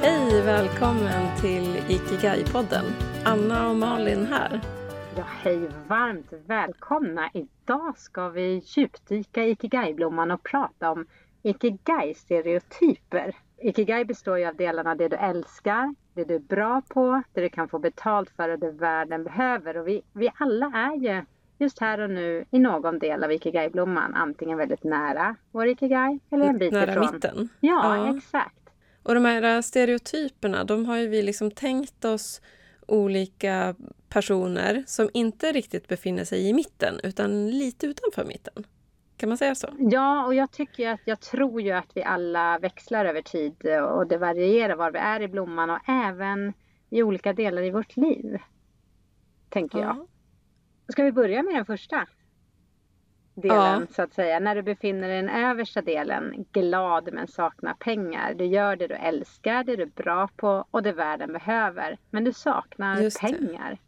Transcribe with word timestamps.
Hej, 0.00 0.42
välkommen 0.42 1.36
till 1.40 1.76
Ikigai-podden. 1.88 2.84
Anna 3.24 3.68
och 3.70 3.76
Malin 3.76 4.26
här. 4.26 4.60
Ja, 5.16 5.22
hej, 5.26 5.60
varmt 5.88 6.32
välkomna. 6.46 7.30
Idag 7.34 7.98
ska 7.98 8.28
vi 8.28 8.62
djupdyka 8.64 9.44
i 9.44 9.50
Ikigai-blomman 9.50 10.30
och 10.30 10.42
prata 10.42 10.90
om 10.90 11.06
Ikigai-stereotyper. 11.42 13.32
Ikigai 13.58 14.04
består 14.04 14.38
ju 14.38 14.46
av 14.46 14.56
delarna 14.56 14.94
det 14.94 15.08
du 15.08 15.16
älskar, 15.16 15.94
det 16.14 16.24
du 16.24 16.34
är 16.34 16.38
bra 16.38 16.82
på, 16.88 17.22
det 17.34 17.40
du 17.40 17.48
kan 17.48 17.68
få 17.68 17.78
betalt 17.78 18.30
för 18.36 18.48
och 18.48 18.58
det 18.58 18.70
världen 18.70 19.24
behöver. 19.24 19.76
Och 19.76 19.88
vi, 19.88 20.02
vi 20.12 20.30
alla 20.38 20.66
är 20.66 20.96
ju 20.96 21.24
just 21.58 21.80
här 21.80 22.00
och 22.00 22.10
nu 22.10 22.44
i 22.50 22.58
någon 22.58 22.98
del 22.98 23.24
av 23.24 23.32
Ikigai-blomman. 23.32 24.14
Antingen 24.14 24.58
väldigt 24.58 24.84
nära 24.84 25.36
vår 25.50 25.66
Ikigai 25.66 26.18
eller 26.30 26.46
en 26.46 26.58
bit 26.58 26.72
Nära 26.72 26.90
ifrån. 26.90 27.08
mitten. 27.14 27.48
Ja, 27.60 27.96
Ja. 27.96 28.16
exakt. 28.16 28.54
Och 29.02 29.14
de 29.14 29.24
här 29.24 29.62
stereotyperna, 29.62 30.64
de 30.64 30.86
har 30.86 30.96
ju 30.96 31.08
vi 31.08 31.22
liksom 31.22 31.50
tänkt 31.50 32.04
oss 32.04 32.40
olika 32.86 33.74
personer 34.08 34.84
som 34.86 35.10
inte 35.14 35.52
riktigt 35.52 35.88
befinner 35.88 36.24
sig 36.24 36.48
i 36.48 36.52
mitten, 36.52 37.00
utan 37.02 37.50
lite 37.50 37.86
utanför 37.86 38.24
mitten. 38.24 38.66
Kan 39.16 39.28
man 39.28 39.38
säga 39.38 39.54
så? 39.54 39.68
Ja, 39.78 40.26
och 40.26 40.34
jag 40.34 40.50
tycker 40.50 40.90
att 40.90 41.00
jag 41.04 41.20
tror 41.20 41.62
ju 41.62 41.70
att 41.70 41.90
vi 41.94 42.02
alla 42.02 42.58
växlar 42.58 43.04
över 43.04 43.22
tid 43.22 43.54
och 43.82 44.06
det 44.06 44.18
varierar 44.18 44.76
var 44.76 44.90
vi 44.90 44.98
är 44.98 45.22
i 45.22 45.28
blomman 45.28 45.70
och 45.70 45.88
även 45.88 46.52
i 46.90 47.02
olika 47.02 47.32
delar 47.32 47.62
i 47.62 47.70
vårt 47.70 47.96
liv. 47.96 48.38
Tänker 49.48 49.78
jag. 49.78 50.06
Ska 50.88 51.04
vi 51.04 51.12
börja 51.12 51.42
med 51.42 51.54
den 51.54 51.64
första 51.64 52.06
delen 53.40 53.80
Ja. 53.80 53.94
så 53.96 54.02
att 54.02 54.14
säga. 54.14 54.38
När 54.38 54.54
du 54.54 54.62
befinner 54.62 55.08
dig 55.08 55.18
i 55.18 55.22
den 55.22 55.30
översta 55.30 55.82
delen, 55.82 56.44
glad 56.52 57.08
men 57.12 57.28
saknar 57.28 57.74
pengar. 57.74 58.34
Du 58.34 58.44
gör 58.44 58.76
det 58.76 58.86
du 58.86 58.94
älskar, 58.94 59.64
det 59.64 59.76
du 59.76 59.82
är 59.82 59.86
bra 59.86 60.28
på 60.36 60.64
och 60.70 60.82
det 60.82 60.92
världen 60.92 61.32
behöver. 61.32 61.98
Men 62.10 62.24
du 62.24 62.32
saknar 62.32 63.00
Just 63.00 63.20
pengar. 63.20 63.78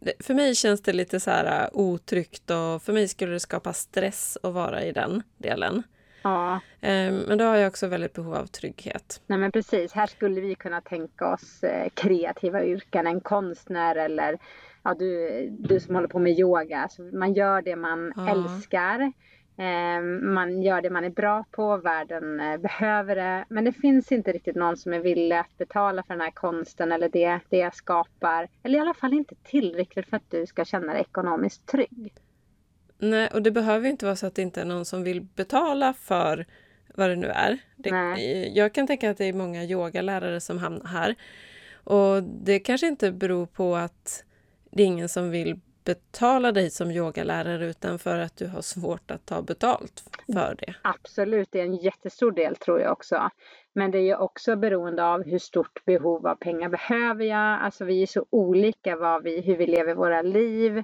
Det- 0.00 0.24
För 0.26 0.34
mig 0.34 0.54
känns 0.54 0.82
det 0.82 0.92
lite 0.92 1.20
så 1.20 1.30
här 1.30 1.62
äh, 1.62 1.68
otryggt 1.72 2.50
och 2.50 2.82
för 2.82 2.92
mig 2.92 3.08
skulle 3.08 3.32
det 3.32 3.40
skapa 3.40 3.72
stress 3.72 4.38
att 4.42 4.52
vara 4.54 4.82
i 4.82 4.92
den 4.92 5.22
delen. 5.38 5.82
Ja, 6.24 6.60
Ehm, 6.80 7.16
Men 7.28 7.38
då 7.38 7.44
har 7.44 7.56
jag 7.56 7.68
också 7.68 7.86
väldigt 7.86 8.12
behov 8.12 8.34
av 8.34 8.46
trygghet. 8.46 9.20
nej 9.26 9.38
men 9.38 9.52
precis. 9.52 9.92
Här 9.92 10.06
skulle 10.06 10.40
vi 10.40 10.54
kunna 10.54 10.80
tänka 10.80 11.32
oss 11.32 11.62
eh, 11.62 11.88
kreativa 11.94 12.64
yrken, 12.64 13.06
en 13.06 13.20
konstnär 13.20 13.96
eller 13.96 14.38
ja, 14.82 14.94
du, 14.98 15.48
du 15.58 15.80
som 15.80 15.94
håller 15.94 16.08
på 16.08 16.18
med 16.18 16.38
yoga. 16.38 16.88
Så 16.90 17.02
man 17.02 17.32
gör 17.34 17.62
det 17.62 17.76
man 17.76 18.12
Ja. 18.16 18.30
älskar. 18.30 19.12
Eh, 19.56 20.02
man 20.22 20.62
gör 20.62 20.82
det 20.82 20.90
man 20.90 21.04
är 21.04 21.10
bra 21.10 21.44
på, 21.50 21.76
världen 21.76 22.40
eh, 22.40 22.56
behöver 22.56 23.16
det. 23.16 23.44
Men 23.48 23.64
det 23.64 23.72
finns 23.72 24.12
inte 24.12 24.32
riktigt 24.32 24.56
någon 24.56 24.76
som 24.76 24.92
är 24.92 24.98
villig 24.98 25.36
att 25.36 25.58
betala 25.58 26.02
för 26.02 26.14
den 26.14 26.20
här 26.20 26.30
konsten 26.30 26.92
eller 26.92 27.08
det, 27.08 27.40
det 27.48 27.56
jag 27.56 27.74
skapar. 27.74 28.48
Eller 28.62 28.78
i 28.78 28.80
alla 28.80 28.94
fall 28.94 29.12
inte 29.12 29.34
tillräckligt 29.42 30.08
för 30.08 30.16
att 30.16 30.30
du 30.30 30.46
ska 30.46 30.64
känna 30.64 30.92
dig 30.92 31.00
ekonomiskt 31.02 31.66
trygg. 31.66 32.12
Nej, 32.98 33.28
och 33.34 33.42
det 33.42 33.50
behöver 33.50 33.84
ju 33.84 33.90
inte 33.90 34.04
vara 34.04 34.16
så 34.16 34.26
att 34.26 34.34
det 34.34 34.42
inte 34.42 34.60
är 34.60 34.64
någon 34.64 34.84
som 34.84 35.02
vill 35.02 35.20
betala 35.20 35.92
för 35.94 36.46
vad 36.94 37.10
det 37.10 37.16
nu 37.16 37.26
är. 37.26 37.58
Det, 37.76 37.90
Nej. 37.90 38.52
jag 38.56 38.72
kan 38.72 38.86
tänka 38.86 39.10
att 39.10 39.18
det 39.18 39.24
är 39.24 39.32
många 39.32 39.64
yogalärare 39.64 40.40
som 40.40 40.58
hamnar 40.58 40.86
här. 40.86 41.14
Och 41.84 42.22
det 42.22 42.58
kanske 42.58 42.86
inte 42.86 43.12
beror 43.12 43.46
på 43.46 43.76
att 43.76 44.24
det 44.72 44.82
är 44.82 44.86
ingen 44.86 45.08
som 45.08 45.30
vill 45.30 45.60
betala 45.84 46.52
dig 46.52 46.70
som 46.70 46.90
yogalärare 46.90 47.66
utan 47.66 47.98
för 47.98 48.18
att 48.18 48.36
du 48.36 48.48
har 48.48 48.62
svårt 48.62 49.10
att 49.10 49.26
ta 49.26 49.42
betalt 49.42 50.02
för 50.32 50.54
det. 50.58 50.74
Absolut, 50.82 51.48
det 51.52 51.60
är 51.60 51.64
en 51.64 51.76
jättestor 51.76 52.32
del 52.32 52.56
tror 52.56 52.80
jag 52.80 52.92
också. 52.92 53.30
Men 53.74 53.90
det 53.90 53.98
är 53.98 54.02
ju 54.02 54.16
också 54.16 54.56
beroende 54.56 55.04
av 55.04 55.24
hur 55.24 55.38
stort 55.38 55.84
behov 55.84 56.26
av 56.26 56.34
pengar 56.34 56.68
behöver 56.68 57.24
jag. 57.24 57.60
Alltså 57.60 57.84
vi 57.84 58.02
är 58.02 58.06
så 58.06 58.26
olika 58.30 58.96
vad 58.96 59.22
vi, 59.22 59.40
hur 59.40 59.56
vi 59.56 59.66
lever 59.66 59.94
våra 59.94 60.22
liv 60.22 60.78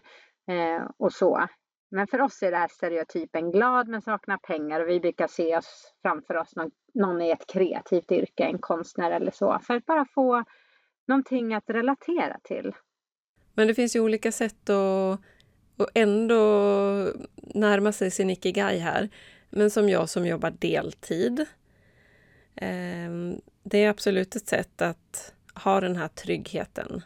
eh, 0.48 0.90
och 0.98 1.12
så. 1.12 1.46
Men 1.90 2.06
för 2.06 2.20
oss 2.20 2.42
är 2.42 2.50
det 2.50 2.56
här 2.56 2.68
stereotypen 2.68 3.50
glad 3.50 3.88
men 3.88 4.02
saknar 4.02 4.36
pengar 4.36 4.80
och 4.80 4.88
vi 4.88 5.00
brukar 5.00 5.26
se 5.26 5.56
oss 5.56 5.94
framför 6.02 6.36
oss 6.36 6.56
någon, 6.56 6.70
någon 6.94 7.22
i 7.22 7.30
ett 7.30 7.46
kreativt 7.46 8.12
yrke, 8.12 8.44
en 8.44 8.58
konstnär 8.58 9.10
eller 9.10 9.30
så. 9.30 9.58
För 9.62 9.76
att 9.76 9.86
bara 9.86 10.06
få 10.14 10.44
någonting 11.08 11.54
att 11.54 11.70
relatera 11.70 12.38
till. 12.44 12.72
Men 13.58 13.68
det 13.68 13.74
finns 13.74 13.96
ju 13.96 14.00
olika 14.00 14.32
sätt 14.32 14.70
att, 14.70 15.20
att 15.76 15.88
ändå 15.94 16.36
närma 17.36 17.92
sig 17.92 18.10
sin 18.10 18.30
ikigai 18.30 18.78
här. 18.78 19.08
Men 19.50 19.70
som 19.70 19.88
jag 19.88 20.08
som 20.08 20.26
jobbar 20.26 20.50
deltid. 20.50 21.46
ehm, 22.54 23.40
Det 23.62 23.84
är 23.84 23.90
absolut 23.90 24.36
ett 24.36 24.48
sätt 24.48 24.82
att 24.82 25.34
ha 25.54 25.80
den 25.80 25.96
här 25.96 26.08
tryggheten 26.08 27.02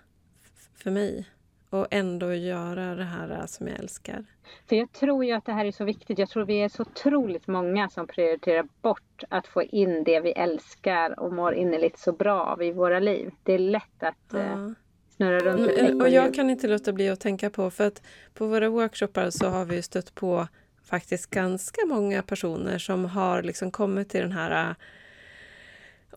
för 0.75 0.91
mig. 0.91 1.25
Och 1.71 1.87
ändå 1.91 2.35
göra 2.35 2.95
det 2.95 3.05
här 3.05 3.47
som 3.47 3.69
jag 3.69 3.79
älskar. 3.79 4.25
För 4.69 4.77
jag 4.77 4.93
tror 4.93 5.25
ju 5.25 5.33
att 5.33 5.45
det 5.45 5.53
här 5.53 5.65
är 5.65 5.73
så 5.73 5.85
viktigt. 5.85 6.19
Jag 6.19 6.29
tror 6.29 6.45
vi 6.45 6.63
är 6.63 6.69
så 6.69 6.83
otroligt 6.83 7.47
många 7.47 7.89
som 7.89 8.07
prioriterar 8.07 8.67
bort 8.83 9.25
att 9.29 9.47
få 9.47 9.63
in 9.63 10.05
det 10.05 10.21
vi 10.21 10.33
älskar 10.33 11.21
och 11.21 11.33
mår 11.33 11.55
innerligt 11.55 11.99
så 11.99 12.13
bra 12.13 12.41
av 12.45 12.63
i 12.63 12.73
våra 12.73 13.01
liv. 13.01 13.31
Det 13.43 13.53
är 13.53 13.59
lätt 13.59 14.03
att 14.03 14.35
eh, 14.35 14.41
Ja. 14.41 14.75
Snurra 15.23 15.39
runt 15.41 15.71
ett 15.71 15.83
Men, 15.83 16.01
och 16.01 16.09
jag 16.09 16.35
kan 16.35 16.51
inte 16.51 16.69
låta 16.69 16.93
bli 16.93 17.09
att 17.09 17.21
tänka 17.21 17.51
på, 17.51 17.71
för 17.71 17.87
att 17.87 18.03
på 18.35 18.47
våra 18.47 18.69
workshoppar 18.69 19.31
så 19.31 19.49
har 19.49 19.65
vi 19.65 19.83
stött 19.83 20.15
på 20.15 20.49
faktiskt 20.85 21.31
ganska 21.31 21.81
många 21.87 22.23
personer 22.23 22.79
som 22.79 23.05
har 23.05 23.43
liksom 23.43 23.71
kommit 23.71 24.09
till 24.09 24.21
den 24.21 24.33
här 24.33 24.69
äh, 24.71 24.77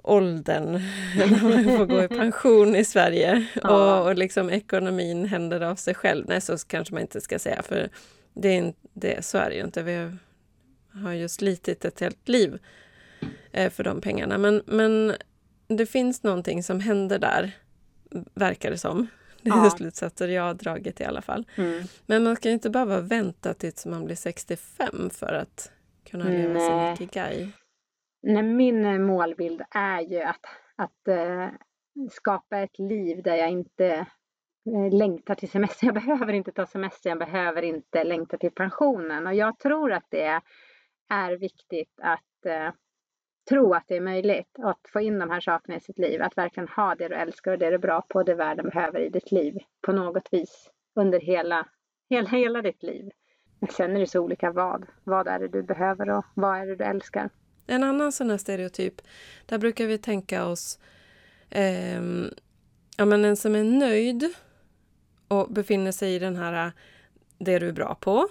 åldern 0.04 0.72
när 1.18 1.28
man 1.28 1.78
får 1.78 1.86
gå 1.86 2.04
i 2.04 2.08
pension 2.08 2.76
i 2.76 2.86
Sverige 2.86 3.46
Ja. 3.64 4.00
och, 4.00 4.08
och 4.08 4.16
liksom 4.16 4.50
ekonomin 4.50 5.26
händer 5.26 5.62
av 5.62 5.76
sig 5.76 5.94
själv. 5.96 6.26
Nej, 6.28 6.42
så 6.42 6.58
kanske 6.58 6.94
man 6.94 7.02
inte 7.02 7.22
ska 7.22 7.40
säga, 7.40 7.62
för 7.62 7.90
det 8.34 8.50
är, 8.50 8.58
inte- 8.58 8.80
det, 8.94 9.26
så 9.26 9.38
är 9.38 9.50
det 9.50 9.56
ju 9.56 9.64
inte. 9.64 9.84
Vi 9.84 10.12
har 11.04 11.12
ju 11.12 11.30
slitit 11.30 11.86
ett 11.86 12.00
helt 12.00 12.28
liv 12.30 12.60
eh, 13.52 13.70
för 13.70 13.84
de 13.84 14.02
pengarna. 14.02 14.38
Men, 14.38 14.62
men 14.66 15.14
det 15.68 15.86
finns 15.86 16.24
någonting 16.24 16.64
som 16.64 16.80
händer 16.80 17.20
där, 17.20 17.52
verkar 18.34 18.72
det 18.72 18.78
som. 18.78 19.08
Det 19.42 19.50
är 19.50 19.64
Ja. 19.64 19.70
slutsatser 19.70 20.28
jag 20.28 20.44
har 20.44 20.54
dragit 20.54 21.02
i 21.02 21.04
alla 21.04 21.22
fall. 21.22 21.46
Mm. 21.56 21.84
Men 22.06 22.24
man 22.24 22.36
ska 22.36 22.50
inte 22.50 22.70
behöva 22.70 23.02
vänta 23.02 23.54
tills 23.54 23.86
man 23.86 24.06
blir 24.06 24.16
65 24.16 25.10
för 25.10 25.34
att 25.34 25.72
kunna 26.10 26.26
leva 26.26 26.54
Nej. 26.54 26.98
sin 26.98 27.06
ikigai. 27.06 27.52
Nej, 28.24 28.44
min 28.44 28.86
eh, 28.86 29.00
målbild 29.00 29.62
är 29.72 30.02
ju 30.02 30.22
att, 30.22 30.46
att 30.76 31.08
eh, 31.08 31.50
skapa 32.12 32.58
ett 32.58 32.80
liv 32.80 33.24
där 33.24 33.36
jag 33.36 33.50
inte 33.50 33.86
eh, 34.76 34.94
längtar 34.98 35.36
till 35.36 35.50
semester. 35.50 35.86
Jag 35.86 35.94
behöver 36.06 36.34
inte 36.34 36.52
ta 36.52 36.66
semester, 36.66 37.10
jag 37.10 37.20
behöver 37.20 37.62
inte 37.62 38.04
längta 38.04 38.38
till 38.38 38.52
pensionen. 38.52 39.28
Och 39.28 39.36
jag 39.36 39.60
tror 39.60 39.92
att 39.92 40.06
det 40.10 40.42
är 41.10 41.38
viktigt 41.38 42.00
att 42.02 42.46
eh, 42.46 42.72
tro 43.50 43.74
att 43.74 43.84
det 43.88 43.96
är 43.96 44.02
möjligt 44.02 44.56
att 44.64 44.80
få 44.94 45.02
in 45.02 45.20
de 45.20 45.30
här 45.30 45.42
sakerna 45.42 45.78
i 45.78 45.80
sitt 45.80 46.00
liv. 46.00 46.22
Att 46.22 46.38
verkligen 46.38 46.68
ha 46.68 46.96
det 46.96 47.08
du 47.08 47.16
älskar 47.16 47.52
och 47.52 47.58
det 47.58 47.70
du 47.70 47.74
är 47.74 47.80
bra 47.80 48.02
på, 48.10 48.24
det 48.24 48.36
världen 48.36 48.70
behöver 48.70 49.00
i 49.00 49.10
ditt 49.10 49.32
liv 49.32 49.58
på 49.82 49.92
något 49.92 50.28
vis 50.32 50.72
under 50.96 51.20
hela, 51.20 51.68
hela, 52.10 52.30
hela 52.30 52.62
ditt 52.62 52.84
liv. 52.84 53.10
Men 53.60 53.70
sen 53.70 53.96
är 53.96 54.00
det 54.00 54.08
så 54.08 54.20
olika 54.20 54.52
vad. 54.52 54.86
Vad 55.04 55.28
är 55.28 55.40
det 55.40 55.48
du 55.48 55.64
behöver 55.64 56.10
och 56.10 56.26
vad 56.34 56.58
är 56.58 56.66
det 56.66 56.76
du 56.76 56.84
älskar? 56.84 57.30
En 57.68 57.84
annan 57.84 58.12
sån 58.12 58.30
här 58.30 58.38
stereotyp, 58.38 59.02
där 59.46 59.58
brukar 59.58 59.86
vi 59.86 59.98
tänka 59.98 60.46
oss 60.46 60.80
eh, 61.50 62.02
ja, 62.98 63.06
men 63.06 63.26
en 63.26 63.38
som 63.38 63.56
är 63.56 63.64
nöjd 63.64 64.34
och 65.28 65.50
befinner 65.50 65.92
sig 65.92 66.16
i 66.16 66.20
den 66.20 66.36
här 66.36 66.72
det 67.38 67.60
du 67.60 67.68
är 67.68 67.74
bra 67.74 67.96
på 67.96 68.28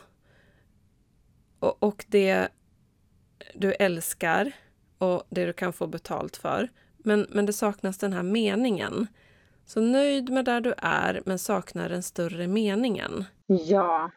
och, 1.58 1.82
och 1.82 2.04
det 2.08 2.48
du 3.54 3.72
älskar 3.72 4.52
och 5.04 5.22
det 5.28 5.46
du 5.46 5.52
kan 5.52 5.72
få 5.72 5.86
betalt 5.86 6.36
för. 6.36 6.68
Men, 6.96 7.26
men 7.30 7.46
det 7.46 7.52
saknas 7.52 7.98
den 7.98 8.12
här 8.12 8.22
meningen. 8.22 9.06
Så 9.66 9.80
nöjd 9.80 10.30
med 10.30 10.44
där 10.44 10.60
du 10.60 10.74
är 10.78 11.22
men 11.26 11.38
saknar 11.38 11.88
den 11.88 12.02
större 12.02 12.46
meningen. 12.46 13.24
Ja, 13.46 14.10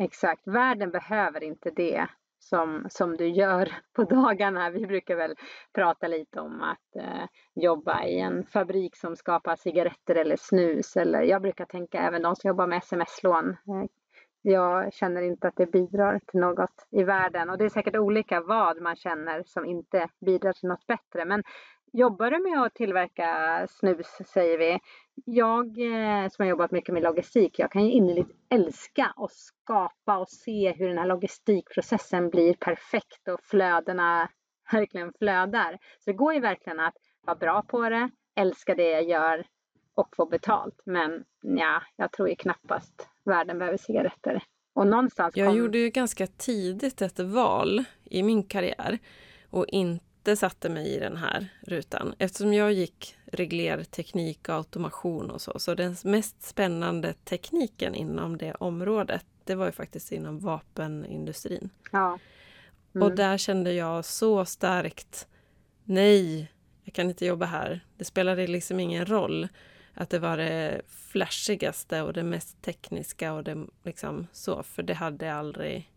exakt. 0.00 0.42
Världen 0.46 0.90
behöver 0.90 1.42
inte 1.42 1.70
det 1.70 2.06
som, 2.38 2.86
som 2.90 3.16
du 3.16 3.28
gör 3.28 3.74
på 3.92 4.04
dagarna. 4.04 4.70
Vi 4.70 4.86
brukar 4.86 5.16
väl 5.16 5.34
prata 5.74 6.08
lite 6.08 6.40
om 6.40 6.62
att 6.62 6.96
eh, 6.96 7.26
jobba 7.54 8.04
i 8.04 8.20
en 8.20 8.46
fabrik 8.46 8.96
som 8.96 9.16
skapar 9.16 9.56
cigaretter 9.56 10.14
eller 10.14 10.36
snus. 10.36 10.96
Eller 10.96 11.22
jag 11.22 11.42
brukar 11.42 11.64
tänka 11.64 12.00
även 12.00 12.22
de 12.22 12.36
som 12.36 12.48
jobbar 12.48 12.66
med 12.66 12.78
sms-lån. 12.78 13.48
Eh, 13.48 13.84
jag 14.42 14.92
känner 14.92 15.22
inte 15.22 15.48
att 15.48 15.56
det 15.56 15.66
bidrar 15.66 16.20
till 16.26 16.40
något 16.40 16.86
i 16.90 17.02
världen. 17.02 17.50
Och 17.50 17.58
det 17.58 17.64
är 17.64 17.68
säkert 17.68 17.96
olika 17.96 18.40
vad 18.40 18.82
man 18.82 18.96
känner 18.96 19.42
som 19.46 19.66
inte 19.66 20.08
bidrar 20.26 20.52
till 20.52 20.68
något 20.68 20.86
bättre. 20.86 21.24
Men 21.24 21.42
jobbar 21.92 22.30
du 22.30 22.50
med 22.50 22.62
att 22.62 22.74
tillverka 22.74 23.66
snus, 23.70 24.06
säger 24.26 24.58
vi. 24.58 24.78
Jag 25.24 25.66
eh, 25.66 26.28
som 26.28 26.42
har 26.42 26.50
jobbat 26.50 26.70
mycket 26.70 26.94
med 26.94 27.02
logistik, 27.02 27.58
jag 27.58 27.72
kan 27.72 27.84
ju 27.84 27.92
innerligt 27.92 28.30
älska 28.50 29.12
och 29.16 29.30
skapa 29.30 30.18
och 30.18 30.28
se 30.28 30.72
hur 30.72 30.88
den 30.88 30.98
här 30.98 31.06
logistikprocessen 31.06 32.30
blir 32.30 32.54
perfekt 32.54 33.28
och 33.28 33.40
flödena 33.42 34.28
verkligen 34.72 35.12
flödar. 35.18 35.78
Så 35.98 36.10
det 36.10 36.16
går 36.16 36.34
ju 36.34 36.40
verkligen 36.40 36.80
att 36.80 36.96
vara 37.26 37.36
bra 37.36 37.62
på 37.62 37.88
det, 37.88 38.10
älska 38.36 38.74
det 38.74 38.90
jag 38.90 39.02
gör 39.02 39.44
och 39.94 40.16
få 40.16 40.26
betalt. 40.26 40.80
Men 40.84 41.24
ja, 41.42 41.82
jag 41.96 42.12
tror 42.12 42.28
ju 42.28 42.36
knappast 42.36 43.08
världen 43.24 43.58
behöver 43.58 43.78
cigaretter. 43.78 44.42
Och 44.74 44.86
någonstans 44.86 45.36
Jag 45.36 45.48
kom... 45.48 45.56
gjorde 45.56 45.78
ju 45.78 45.90
ganska 45.90 46.26
tidigt 46.26 47.02
ett 47.02 47.18
val 47.18 47.84
i 48.04 48.22
min 48.22 48.42
karriär 48.42 48.98
och 49.50 49.66
inte 49.68 50.36
satte 50.36 50.68
mig 50.68 50.96
i 50.96 50.98
den 50.98 51.16
här 51.16 51.48
rutan. 51.62 52.14
Eftersom 52.18 52.54
jag 52.54 52.72
gick 52.72 53.16
reglerteknik 53.24 54.48
och 54.48 54.54
automation 54.54 55.30
och 55.30 55.40
så, 55.40 55.58
så 55.58 55.74
den 55.74 55.96
mest 56.04 56.42
spännande 56.42 57.12
tekniken 57.12 57.94
inom 57.94 58.36
det 58.36 58.54
området, 58.54 59.26
det 59.44 59.54
var 59.54 59.66
ju 59.66 59.72
faktiskt 59.72 60.12
inom 60.12 60.38
vapenindustrin. 60.38 61.70
Ja. 61.90 62.18
Mm. 62.94 63.06
Och 63.06 63.16
där 63.16 63.38
kände 63.38 63.72
jag 63.72 64.04
så 64.04 64.44
starkt, 64.44 65.28
nej, 65.84 66.52
jag 66.84 66.94
kan 66.94 67.08
inte 67.08 67.26
jobba 67.26 67.46
här. 67.46 67.80
Det 67.96 68.04
spelade 68.04 68.46
liksom 68.46 68.80
ingen 68.80 69.06
roll 69.06 69.48
att 69.94 70.10
det 70.10 70.18
var 70.18 70.36
det 70.36 70.82
flashigaste 70.86 72.02
och 72.02 72.12
det 72.12 72.22
mest 72.22 72.62
tekniska 72.62 73.32
och 73.32 73.44
det 73.44 73.66
liksom 73.82 74.26
så, 74.32 74.62
för 74.62 74.82
det 74.82 74.94
hade 74.94 75.34
aldrig 75.34 75.92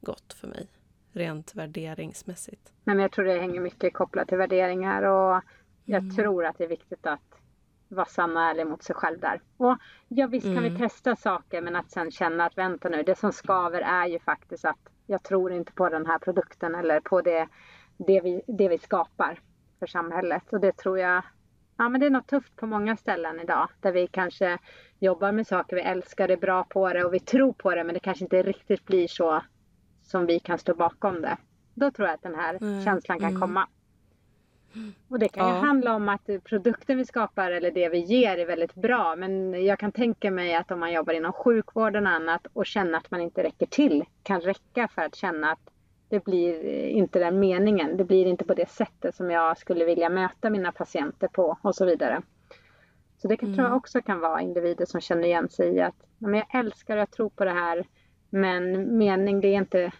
gått 0.00 0.32
för 0.32 0.48
mig 0.48 0.68
rent 1.12 1.54
värderingsmässigt. 1.54 2.72
Nej, 2.84 2.96
men 2.96 3.02
jag 3.02 3.12
tror 3.12 3.24
det 3.24 3.40
hänger 3.40 3.60
mycket 3.60 3.94
kopplat 3.94 4.28
till 4.28 4.38
värderingar 4.38 5.02
och 5.02 5.42
jag 5.84 6.02
mm. 6.02 6.16
tror 6.16 6.44
att 6.44 6.58
det 6.58 6.64
är 6.64 6.68
viktigt 6.68 7.06
att 7.06 7.40
vara 7.88 8.06
sann 8.06 8.36
och 8.36 8.42
ärlig 8.42 8.66
mot 8.66 8.82
sig 8.82 8.96
själv 8.96 9.20
där. 9.20 9.40
Och 9.56 9.76
ja, 10.08 10.26
visst 10.26 10.46
kan 10.46 10.58
mm. 10.58 10.72
vi 10.72 10.78
testa 10.78 11.16
saker 11.16 11.62
men 11.62 11.76
att 11.76 11.90
sen 11.90 12.10
känna 12.10 12.44
att 12.44 12.58
vänta 12.58 12.88
nu, 12.88 13.02
det 13.02 13.18
som 13.18 13.32
skaver 13.32 13.80
är 13.80 14.06
ju 14.06 14.18
faktiskt 14.18 14.64
att 14.64 14.88
jag 15.06 15.22
tror 15.22 15.52
inte 15.52 15.72
på 15.72 15.88
den 15.88 16.06
här 16.06 16.18
produkten 16.18 16.74
eller 16.74 17.00
på 17.00 17.20
det, 17.20 17.48
det, 17.96 18.20
vi, 18.20 18.42
det 18.46 18.68
vi 18.68 18.78
skapar 18.78 19.40
för 19.78 19.86
samhället. 19.86 20.52
Och 20.52 20.60
det 20.60 20.76
tror 20.76 20.98
jag 20.98 21.22
ja, 21.80 21.88
men 21.88 22.00
det 22.00 22.06
är 22.06 22.10
något 22.10 22.26
tufft 22.26 22.56
på 22.56 22.66
många 22.66 22.96
ställen 22.96 23.40
idag 23.40 23.68
där 23.80 23.92
vi 23.92 24.06
kanske 24.06 24.58
jobbar 24.98 25.32
med 25.32 25.46
saker 25.46 25.76
vi 25.76 25.82
älskar, 25.82 26.28
är 26.28 26.36
bra 26.36 26.64
på 26.64 26.92
det 26.92 27.04
och 27.04 27.14
vi 27.14 27.20
tror 27.20 27.52
på 27.52 27.74
det 27.74 27.84
men 27.84 27.94
det 27.94 28.00
kanske 28.00 28.24
inte 28.24 28.42
riktigt 28.42 28.86
blir 28.86 29.08
så 29.08 29.42
som 30.02 30.26
vi 30.26 30.38
kan 30.38 30.58
stå 30.58 30.74
bakom 30.74 31.22
det. 31.22 31.36
Då 31.74 31.90
tror 31.90 32.08
jag 32.08 32.14
att 32.14 32.22
den 32.22 32.34
här 32.34 32.58
mm. 32.60 32.84
känslan 32.84 33.18
kan 33.18 33.28
mm. 33.28 33.40
komma. 33.40 33.68
Och 35.08 35.18
det 35.18 35.28
kan 35.28 35.48
ju 35.48 35.54
handla 35.54 35.94
om 35.94 36.08
att 36.08 36.30
produkten 36.44 36.98
vi 36.98 37.04
skapar 37.04 37.50
eller 37.50 37.70
det 37.70 37.88
vi 37.88 37.98
ger 37.98 38.38
är 38.38 38.46
väldigt 38.46 38.74
bra. 38.74 39.16
Men 39.16 39.64
jag 39.64 39.78
kan 39.78 39.92
tänka 39.92 40.30
mig 40.30 40.54
att 40.54 40.70
om 40.70 40.80
man 40.80 40.92
jobbar 40.92 41.12
inom 41.12 41.32
sjukvården 41.32 42.06
och 42.06 42.12
annat 42.12 42.46
och 42.52 42.66
känner 42.66 42.98
att 42.98 43.10
man 43.10 43.20
inte 43.20 43.42
räcker 43.42 43.66
till 43.66 44.04
kan 44.22 44.40
räcka 44.40 44.88
för 44.88 45.02
att 45.02 45.14
känna 45.14 45.52
att 45.52 45.70
det 46.10 46.24
blir 46.24 46.64
inte 46.88 47.18
den 47.18 47.40
meningen. 47.40 47.96
Det 47.96 48.04
blir 48.04 48.26
inte 48.26 48.44
på 48.44 48.54
det 48.54 48.68
sättet 48.70 49.14
som 49.14 49.30
jag 49.30 49.58
skulle 49.58 49.84
vilja 49.84 50.08
möta 50.08 50.50
mina 50.50 50.72
patienter 50.72 51.28
på 51.28 51.58
och 51.62 51.74
så 51.74 51.86
vidare. 51.86 52.22
Så 53.18 53.28
det 53.28 53.36
kan, 53.36 53.48
mm. 53.48 53.56
tror 53.56 53.64
jag 53.64 53.70
mm. 53.70 53.78
också 53.78 54.02
kan 54.02 54.20
vara 54.20 54.40
individer 54.40 54.86
som 54.86 55.00
känner 55.00 55.24
igen 55.24 55.48
sig 55.48 55.74
i 55.74 55.80
att 55.80 56.06
men 56.18 56.34
jag 56.34 56.54
älskar 56.54 56.96
och 56.96 57.00
jag 57.00 57.10
tror 57.10 57.30
på 57.30 57.44
det 57.44 57.50
här 57.50 57.86
men 58.30 58.98
mening 58.98 59.40
det 59.40 59.48
är 59.48 59.56
inte, 59.56 59.92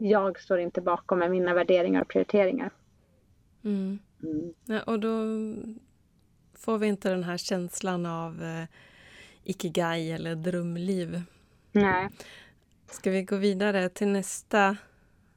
jag 0.00 0.40
står 0.40 0.58
inte 0.58 0.80
bakom 0.80 1.18
med 1.18 1.30
mina 1.30 1.54
värderingar 1.54 2.00
och 2.00 2.08
prioriteringar. 2.08 2.70
Mm. 3.64 3.98
Mm. 4.22 4.54
Ja, 4.64 4.82
och 4.82 5.00
då 5.00 5.10
får 6.54 6.78
vi 6.78 6.86
inte 6.86 7.10
den 7.10 7.24
här 7.24 7.36
känslan 7.36 8.06
av 8.06 8.42
eh, 8.42 8.64
ikigai 9.44 10.12
eller 10.12 10.34
drömliv. 10.34 11.22
Nej. 11.72 12.08
Ska 12.90 13.10
vi 13.10 13.22
gå 13.22 13.36
vidare 13.36 13.88
till 13.88 14.08
nästa 14.08 14.76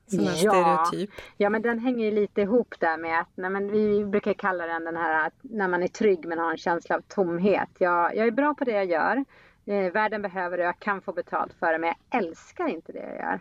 sån 0.08 0.20
här 0.20 0.46
ja. 0.46 0.86
stereotyp? 0.86 1.10
Ja, 1.38 1.50
men 1.50 1.62
den 1.62 1.80
hänger 1.80 2.06
ju 2.06 2.12
lite 2.12 2.42
ihop 2.42 2.76
där 2.80 2.98
med 2.98 3.20
att 3.20 3.30
nej, 3.36 3.50
men 3.50 3.72
vi 3.72 4.06
brukar 4.06 4.34
kalla 4.34 4.68
den 4.68 4.86
den 4.86 4.96
här 4.96 5.28
att 5.28 5.34
när 5.42 5.68
man 5.68 5.84
är 5.84 5.88
trygg 5.88 6.26
men 6.26 6.40
har 6.40 6.52
en 6.52 6.58
känsla 6.58 6.96
av 6.96 7.02
tomhet. 7.02 7.70
Jag, 7.78 8.16
jag 8.16 8.28
är 8.28 8.32
bra 8.32 8.54
på 8.54 8.64
det 8.64 8.72
jag 8.72 8.86
gör. 8.86 9.26
Eh, 9.66 9.92
världen 9.92 10.22
behöver 10.22 10.58
det 10.58 10.64
och 10.64 10.68
jag 10.68 10.80
kan 10.80 11.02
få 11.02 11.14
betalt 11.14 11.54
för 11.54 11.72
det 11.72 11.80
men 11.80 11.94
jag 12.10 12.24
älskar 12.24 12.68
inte 12.68 12.92
det 12.92 13.00
jag 13.00 13.16
gör. 13.16 13.40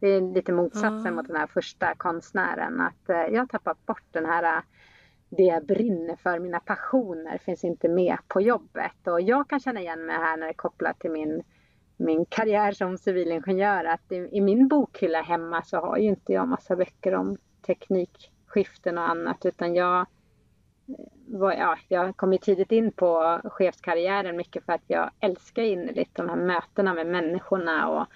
Det 0.00 0.08
är 0.08 0.34
lite 0.34 0.52
motsatsen 0.52 1.00
mm. 1.00 1.14
mot 1.14 1.26
den 1.26 1.36
här 1.36 1.46
första 1.46 1.94
konstnären. 1.94 2.80
Att 2.80 3.08
eh, 3.08 3.16
jag 3.16 3.40
har 3.40 3.46
tappat 3.46 3.86
bort 3.86 4.04
den 4.10 4.26
här 4.26 4.62
det 5.36 5.42
jag 5.42 5.66
brinner 5.66 6.16
för, 6.16 6.38
mina 6.38 6.60
passioner 6.60 7.38
finns 7.38 7.64
inte 7.64 7.88
med 7.88 8.18
på 8.28 8.40
jobbet. 8.40 9.06
Och 9.06 9.20
jag 9.20 9.48
kan 9.48 9.60
känna 9.60 9.80
igen 9.80 10.06
mig 10.06 10.16
här 10.16 10.36
när 10.36 10.46
det 10.46 10.52
är 10.52 10.56
kopplat 10.56 10.98
till 11.00 11.10
min, 11.10 11.42
min 11.96 12.26
karriär 12.26 12.72
som 12.72 12.98
civilingenjör. 12.98 13.84
Att 13.84 14.12
i, 14.12 14.28
i 14.32 14.40
min 14.40 14.68
bokhylla 14.68 15.22
hemma 15.22 15.62
så 15.62 15.76
har 15.76 15.96
ju 15.96 16.08
inte 16.08 16.32
jag 16.32 16.48
massa 16.48 16.76
böcker 16.76 17.14
om 17.14 17.36
teknikskiften 17.66 18.98
och 18.98 19.08
annat. 19.08 19.46
Utan 19.46 19.74
jag, 19.74 20.00
eh, 20.00 20.06
var, 21.26 21.52
ja, 21.52 21.78
jag 21.88 22.16
kom 22.16 22.32
ju 22.32 22.38
tidigt 22.38 22.72
in 22.72 22.92
på 22.92 23.40
chefskarriären 23.44 24.36
mycket 24.36 24.64
för 24.64 24.72
att 24.72 24.84
jag 24.86 25.10
älskar 25.20 25.62
innerligt 25.62 26.14
de 26.14 26.28
här 26.28 26.36
mötena 26.36 26.94
med 26.94 27.06
människorna 27.06 27.88
och 27.88 28.06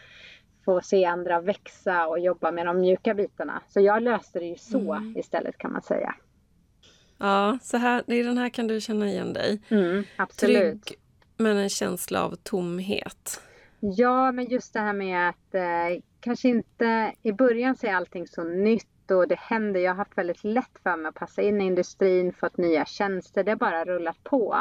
få 0.64 0.80
se 0.80 1.04
andra 1.04 1.40
växa 1.40 2.06
och 2.06 2.18
jobba 2.18 2.52
med 2.52 2.66
de 2.66 2.80
mjuka 2.80 3.14
bitarna. 3.14 3.62
Så 3.68 3.80
jag 3.80 4.02
löste 4.02 4.38
det 4.38 4.46
ju 4.46 4.56
så 4.56 4.94
mm. 4.94 5.16
istället 5.16 5.58
kan 5.58 5.72
man 5.72 5.82
säga. 5.82 6.14
Ja, 7.18 7.58
så 7.62 7.76
här, 7.76 8.10
i 8.12 8.22
den 8.22 8.38
här 8.38 8.48
kan 8.48 8.66
du 8.66 8.80
känna 8.80 9.08
igen 9.08 9.32
dig. 9.32 9.60
Mm, 9.68 10.04
absolut. 10.16 10.84
Trygg 10.84 10.98
men 11.38 11.56
en 11.56 11.68
känsla 11.68 12.24
av 12.24 12.36
tomhet. 12.42 13.40
Ja, 13.80 14.32
men 14.32 14.44
just 14.44 14.72
det 14.72 14.80
här 14.80 14.92
med 14.92 15.28
att 15.28 15.54
eh, 15.54 16.02
kanske 16.20 16.48
inte 16.48 17.12
i 17.22 17.32
början 17.32 17.76
så 17.76 17.86
är 17.86 17.94
allting 17.94 18.26
så 18.26 18.44
nytt 18.44 19.10
och 19.10 19.28
det 19.28 19.38
händer. 19.38 19.80
Jag 19.80 19.90
har 19.90 19.96
haft 19.96 20.18
väldigt 20.18 20.44
lätt 20.44 20.78
för 20.82 20.96
mig 20.96 21.08
att 21.08 21.14
passa 21.14 21.42
in 21.42 21.60
i 21.60 21.64
industrin, 21.64 22.32
fått 22.32 22.56
nya 22.56 22.84
tjänster. 22.84 23.44
Det 23.44 23.50
har 23.50 23.56
bara 23.56 23.84
rullat 23.84 24.24
på. 24.24 24.56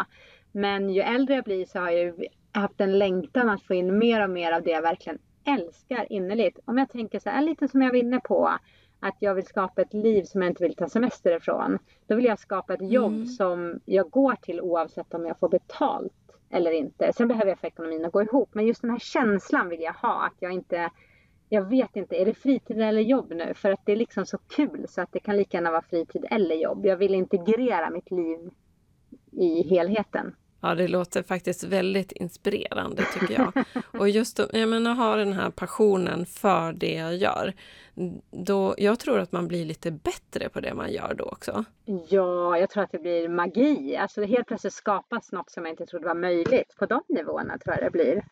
Men 0.52 0.90
ju 0.90 1.02
äldre 1.02 1.36
jag 1.36 1.44
blir 1.44 1.66
så 1.66 1.80
har 1.80 1.90
jag 1.90 2.26
haft 2.52 2.82
en 2.82 2.98
längtan 2.98 3.50
att 3.50 3.64
få 3.64 3.74
in 3.74 3.98
mer 3.98 4.24
och 4.24 4.30
mer 4.30 4.52
av 4.52 4.64
det 4.64 4.72
jag 4.72 4.82
verkligen 4.82 5.20
älskar 5.46 6.08
innerligt. 6.10 6.60
Om 6.66 6.78
jag 6.78 6.90
tänker 6.90 7.20
så 7.20 7.30
här, 7.30 7.42
lite 7.42 7.68
som 7.68 7.82
jag 7.82 7.90
var 7.90 7.98
inne 7.98 8.20
på, 8.20 8.58
att 9.00 9.16
jag 9.20 9.36
vill 9.36 9.46
skapa 9.46 9.82
ett 9.82 9.94
liv 9.94 10.24
som 10.24 10.42
jag 10.42 10.52
inte 10.52 10.64
vill 10.64 10.76
ta 10.76 10.90
semester 10.90 11.38
ifrån. 11.38 11.80
Då 12.08 12.16
vill 12.16 12.26
jag 12.26 12.40
skapa 12.40 12.74
ett 12.74 12.92
jobb 12.92 13.14
mm. 13.14 13.26
som 13.26 13.80
jag 13.86 14.10
går 14.10 14.36
till 14.42 14.62
oavsett 14.62 15.14
om 15.14 15.26
jag 15.26 15.40
får 15.40 15.50
betalt 15.50 16.14
eller 16.50 16.72
inte. 16.72 17.14
Sen 17.14 17.28
behöver 17.28 17.48
jag 17.48 17.60
få 17.60 17.68
ekonomin 17.68 18.06
att 18.06 18.12
gå 18.12 18.22
ihop. 18.22 18.50
Men 18.54 18.66
just 18.68 18.82
den 18.82 18.92
här 18.92 19.00
känslan 19.00 19.70
vill 19.70 19.82
jag 19.82 19.94
ha. 19.94 20.26
Att 20.26 20.36
jag 20.40 20.52
inte, 20.52 20.90
jag 21.50 21.70
vet 21.70 21.96
inte, 21.96 22.16
är 22.16 22.26
det 22.26 22.34
fritid 22.34 22.82
eller 22.82 23.02
jobb 23.02 23.34
nu? 23.36 23.54
För 23.54 23.72
att 23.72 23.86
det 23.86 23.92
är 23.92 23.96
liksom 23.96 24.26
så 24.26 24.38
kul 24.38 24.86
så 24.90 25.02
att 25.02 25.12
det 25.12 25.20
kan 25.20 25.38
lika 25.38 25.58
gärna 25.58 25.72
vara 25.72 25.82
fritid 25.82 26.26
eller 26.32 26.56
jobb. 26.56 26.86
Jag 26.86 26.98
vill 26.98 27.14
integrera 27.14 27.90
mitt 27.90 28.12
liv 28.12 28.50
i 29.32 29.70
helheten. 29.70 30.36
Ja, 30.62 30.76
det 30.76 30.88
låter 30.88 31.24
faktiskt 31.24 31.64
väldigt 31.64 32.12
inspirerande 32.12 33.04
tycker 33.14 33.34
jag. 33.34 33.66
Och 34.02 34.10
just 34.10 34.40
jag 34.54 34.70
menar, 34.70 34.94
ha 34.94 35.16
den 35.16 35.34
här 35.34 35.50
passionen 35.50 36.26
för 36.26 36.74
det 36.74 36.94
jag 36.94 37.16
gör. 37.16 37.54
Då, 38.32 38.76
jag 38.78 39.00
tror 39.00 39.20
att 39.20 39.32
man 39.32 39.48
blir 39.48 39.66
lite 39.66 39.92
bättre 39.92 40.50
på 40.50 40.60
det 40.60 40.74
man 40.74 40.92
gör 40.92 41.14
då 41.18 41.24
också. 41.24 41.66
Ja, 42.10 42.58
jag 42.58 42.70
tror 42.70 42.84
att 42.84 42.92
det 42.92 43.00
blir 43.00 43.30
magi. 43.30 43.96
Alltså 43.96 44.22
det 44.22 44.28
helt 44.28 44.48
plötsligt 44.48 44.74
skapas 44.74 45.32
något 45.32 45.52
som 45.52 45.66
jag 45.66 45.74
inte 45.74 45.86
trodde 45.86 46.06
var 46.06 46.16
möjligt. 46.16 46.76
På 46.80 46.86
de 46.86 47.02
nivåerna 47.08 47.58
tror 47.58 47.76
jag 47.76 47.84
det 47.84 47.92
blir. 47.92 48.26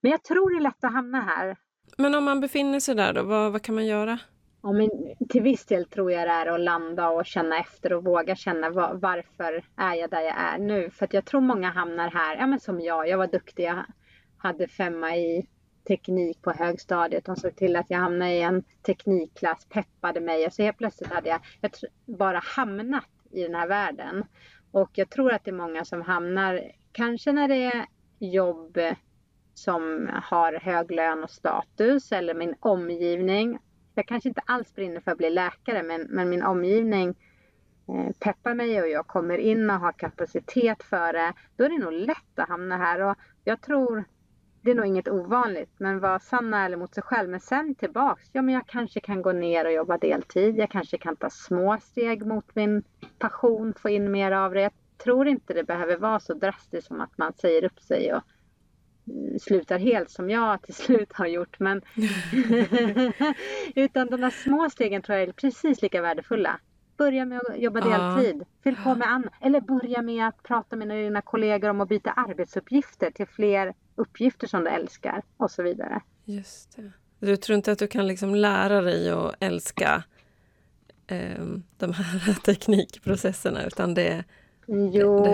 Men 0.00 0.10
jag 0.10 0.24
tror 0.24 0.50
det 0.50 0.56
är 0.56 0.62
lätt 0.62 0.84
att 0.84 0.92
hamna 0.92 1.20
här. 1.20 1.56
Men 1.96 2.14
om 2.14 2.24
man 2.24 2.40
befinner 2.40 2.80
sig 2.80 2.94
där 2.94 3.12
då, 3.12 3.22
vad, 3.22 3.52
vad 3.52 3.62
kan 3.62 3.74
man 3.74 3.86
göra? 3.86 4.18
Ja, 4.62 4.72
men 4.72 4.90
till 5.28 5.42
viss 5.42 5.66
del 5.66 5.84
tror 5.84 6.12
jag 6.12 6.28
det 6.28 6.32
är 6.32 6.46
att 6.46 6.60
landa 6.60 7.08
och 7.08 7.26
känna 7.26 7.58
efter 7.58 7.92
och 7.92 8.04
våga 8.04 8.36
känna 8.36 8.70
var, 8.70 8.94
varför 8.94 9.64
är 9.76 9.94
jag 9.94 10.10
där 10.10 10.20
jag 10.20 10.34
är 10.38 10.58
nu. 10.58 10.90
För 10.90 11.04
att 11.04 11.14
jag 11.14 11.24
tror 11.24 11.40
många 11.40 11.70
hamnar 11.70 12.10
här, 12.10 12.36
ja 12.36 12.46
men 12.46 12.60
som 12.60 12.80
jag, 12.80 13.08
jag 13.08 13.18
var 13.18 13.26
duktig, 13.26 13.64
jag 13.64 13.84
hade 14.36 14.68
femma 14.68 15.16
i 15.16 15.46
teknik 15.88 16.42
på 16.42 16.52
högstadiet. 16.52 17.24
De 17.24 17.36
såg 17.36 17.56
till 17.56 17.76
att 17.76 17.86
jag 17.88 17.98
hamnade 17.98 18.32
i 18.32 18.42
en 18.42 18.62
teknikklass, 18.62 19.66
peppade 19.68 20.20
mig 20.20 20.46
och 20.46 20.52
så 20.52 20.62
helt 20.62 20.78
plötsligt 20.78 21.12
hade 21.12 21.28
jag, 21.28 21.40
jag 21.60 21.72
bara 22.18 22.38
hamnat 22.38 23.08
i 23.30 23.42
den 23.42 23.54
här 23.54 23.68
världen. 23.68 24.24
Och 24.70 24.90
jag 24.94 25.10
tror 25.10 25.32
att 25.32 25.44
det 25.44 25.50
är 25.50 25.54
många 25.54 25.84
som 25.84 26.02
hamnar, 26.02 26.62
kanske 26.92 27.32
när 27.32 27.48
det 27.48 27.64
är 27.64 27.86
jobb 28.18 28.78
som 29.54 30.10
har 30.22 30.52
hög 30.52 30.90
lön 30.90 31.24
och 31.24 31.30
status 31.30 32.12
eller 32.12 32.34
min 32.34 32.54
omgivning 32.60 33.58
jag 33.94 34.06
kanske 34.06 34.28
inte 34.28 34.42
alls 34.46 34.74
brinner 34.74 35.00
för 35.00 35.10
att 35.10 35.18
bli 35.18 35.30
läkare 35.30 35.82
men, 35.82 36.02
men 36.02 36.28
min 36.28 36.42
omgivning 36.42 37.14
eh, 37.88 38.12
peppar 38.18 38.54
mig 38.54 38.82
och 38.82 38.88
jag 38.88 39.06
kommer 39.06 39.38
in 39.38 39.70
och 39.70 39.80
har 39.80 39.92
kapacitet 39.92 40.82
för 40.82 41.12
det. 41.12 41.32
Då 41.56 41.64
är 41.64 41.68
det 41.68 41.78
nog 41.78 41.92
lätt 41.92 42.38
att 42.38 42.48
hamna 42.48 42.76
här 42.76 43.00
och 43.00 43.16
jag 43.44 43.60
tror 43.60 44.04
det 44.62 44.70
är 44.70 44.74
nog 44.74 44.86
inget 44.86 45.08
ovanligt, 45.08 45.70
men 45.76 46.00
var 46.00 46.18
sann 46.18 46.54
och 46.54 46.60
ärlig 46.60 46.78
mot 46.78 46.94
sig 46.94 47.02
själv. 47.02 47.30
Men 47.30 47.40
sen 47.40 47.74
tillbaks, 47.74 48.30
ja 48.32 48.42
men 48.42 48.54
jag 48.54 48.66
kanske 48.66 49.00
kan 49.00 49.22
gå 49.22 49.32
ner 49.32 49.64
och 49.64 49.72
jobba 49.72 49.98
deltid. 49.98 50.58
Jag 50.58 50.70
kanske 50.70 50.98
kan 50.98 51.16
ta 51.16 51.30
små 51.30 51.78
steg 51.80 52.26
mot 52.26 52.54
min 52.54 52.82
passion, 53.18 53.74
få 53.74 53.88
in 53.88 54.10
mer 54.10 54.32
av 54.32 54.54
det. 54.54 54.60
Jag 54.60 54.72
tror 54.98 55.28
inte 55.28 55.54
det 55.54 55.64
behöver 55.64 55.96
vara 55.96 56.20
så 56.20 56.34
drastiskt 56.34 56.86
som 56.86 57.00
att 57.00 57.18
man 57.18 57.32
säger 57.32 57.64
upp 57.64 57.80
sig 57.80 58.14
och 58.14 58.22
slutar 59.40 59.78
helt 59.78 60.10
som 60.10 60.30
jag 60.30 60.62
till 60.62 60.74
slut 60.74 61.12
har 61.12 61.26
gjort. 61.26 61.58
Men 61.58 61.82
Utan 63.74 64.06
de 64.06 64.20
där 64.20 64.30
små 64.30 64.70
stegen 64.70 65.02
tror 65.02 65.18
jag 65.18 65.28
är 65.28 65.32
precis 65.32 65.82
lika 65.82 66.02
värdefulla. 66.02 66.60
Börja 66.96 67.24
med 67.24 67.38
att 67.38 67.58
jobba 67.58 67.80
deltid. 67.80 68.44
Fyll 68.62 68.76
på 68.76 68.94
med 68.94 69.08
annat. 69.08 69.32
Eller 69.40 69.60
börja 69.60 70.02
med 70.02 70.28
att 70.28 70.42
prata 70.42 70.76
med 70.76 70.88
dina 70.88 71.22
kollegor 71.22 71.68
om 71.68 71.80
att 71.80 71.88
byta 71.88 72.10
arbetsuppgifter 72.10 73.10
till 73.10 73.26
fler 73.26 73.74
uppgifter 73.94 74.46
som 74.46 74.64
du 74.64 74.70
älskar 74.70 75.22
och 75.36 75.50
så 75.50 75.62
vidare. 75.62 76.00
Just 76.24 76.76
det. 76.76 76.92
Du 77.18 77.36
tror 77.36 77.56
inte 77.56 77.72
att 77.72 77.78
du 77.78 77.86
kan 77.86 78.06
liksom 78.06 78.34
lära 78.34 78.80
dig 78.80 79.10
att 79.10 79.34
älska 79.40 80.04
eh, 81.06 81.44
de 81.78 81.92
här 81.92 82.40
teknikprocesserna 82.44 83.66
utan 83.66 83.94
det 83.94 84.24
Jo, 84.66 85.26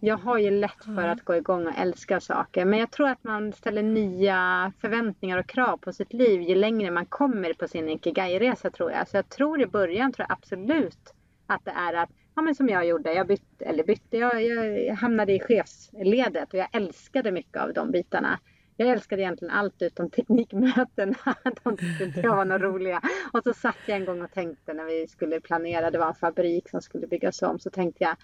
jag 0.00 0.16
har 0.16 0.38
ju 0.38 0.50
lätt 0.50 0.84
för 0.84 1.08
att 1.08 1.24
gå 1.24 1.36
igång 1.36 1.66
och 1.66 1.78
älska 1.78 2.20
saker. 2.20 2.64
Men 2.64 2.78
jag 2.78 2.90
tror 2.90 3.08
att 3.08 3.24
man 3.24 3.52
ställer 3.52 3.82
nya 3.82 4.72
förväntningar 4.80 5.38
och 5.38 5.46
krav 5.46 5.76
på 5.76 5.92
sitt 5.92 6.12
liv 6.12 6.42
ju 6.42 6.54
längre 6.54 6.90
man 6.90 7.06
kommer 7.06 7.52
på 7.52 7.68
sin 7.68 7.88
ikigai-resa 7.88 8.70
tror 8.70 8.90
jag. 8.92 9.08
Så 9.08 9.16
jag 9.16 9.28
tror 9.28 9.62
i 9.62 9.66
början 9.66 10.12
tror 10.12 10.26
jag 10.28 10.38
absolut 10.38 11.14
att 11.46 11.64
det 11.64 11.70
är 11.70 11.94
att, 11.94 12.10
ja 12.34 12.42
men 12.42 12.54
som 12.54 12.68
jag 12.68 12.86
gjorde, 12.86 13.12
jag 13.12 13.26
bytte, 13.26 13.64
eller 13.64 13.84
bytte, 13.84 14.16
jag, 14.18 14.42
jag 14.42 14.94
hamnade 14.94 15.32
i 15.32 15.40
chefsledet 15.40 16.52
och 16.52 16.58
jag 16.58 16.68
älskade 16.72 17.32
mycket 17.32 17.62
av 17.62 17.72
de 17.72 17.90
bitarna. 17.90 18.38
Jag 18.76 18.88
älskade 18.88 19.22
egentligen 19.22 19.54
allt 19.54 19.82
utom 19.82 20.10
teknikmötena. 20.10 21.14
De 21.62 21.76
tyckte 21.76 22.04
inte 22.04 22.20
jag 22.20 22.36
var 22.36 22.44
några 22.44 22.68
roliga. 22.68 23.02
Och 23.32 23.42
så 23.42 23.52
satt 23.54 23.76
jag 23.86 23.96
en 23.96 24.04
gång 24.04 24.22
och 24.22 24.30
tänkte 24.30 24.72
när 24.72 24.84
vi 24.84 25.08
skulle 25.08 25.40
planera, 25.40 25.90
det 25.90 25.98
var 25.98 26.08
en 26.08 26.14
fabrik 26.14 26.68
som 26.68 26.82
skulle 26.82 27.06
byggas 27.06 27.42
om, 27.42 27.58
så 27.58 27.70
tänkte 27.70 28.04
jag 28.04 28.16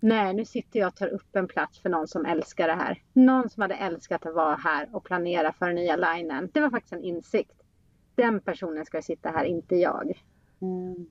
Nej, 0.00 0.34
nu 0.34 0.44
sitter 0.44 0.80
jag 0.80 0.88
och 0.88 0.96
tar 0.96 1.08
upp 1.08 1.36
en 1.36 1.48
plats 1.48 1.78
för 1.78 1.88
någon 1.88 2.08
som 2.08 2.26
älskar 2.26 2.68
det 2.68 2.74
här. 2.74 3.02
Någon 3.12 3.50
som 3.50 3.60
hade 3.60 3.74
älskat 3.74 4.26
att 4.26 4.34
vara 4.34 4.56
här 4.56 4.88
och 4.92 5.04
planera 5.04 5.52
för 5.52 5.66
den 5.66 5.74
nya 5.74 5.96
linen. 5.96 6.50
Det 6.52 6.60
var 6.60 6.70
faktiskt 6.70 6.92
en 6.92 7.04
insikt. 7.04 7.62
Den 8.14 8.40
personen 8.40 8.84
ska 8.84 9.02
sitta 9.02 9.30
här, 9.30 9.44
inte 9.44 9.76
jag. 9.76 10.22
Mm. 10.62 11.06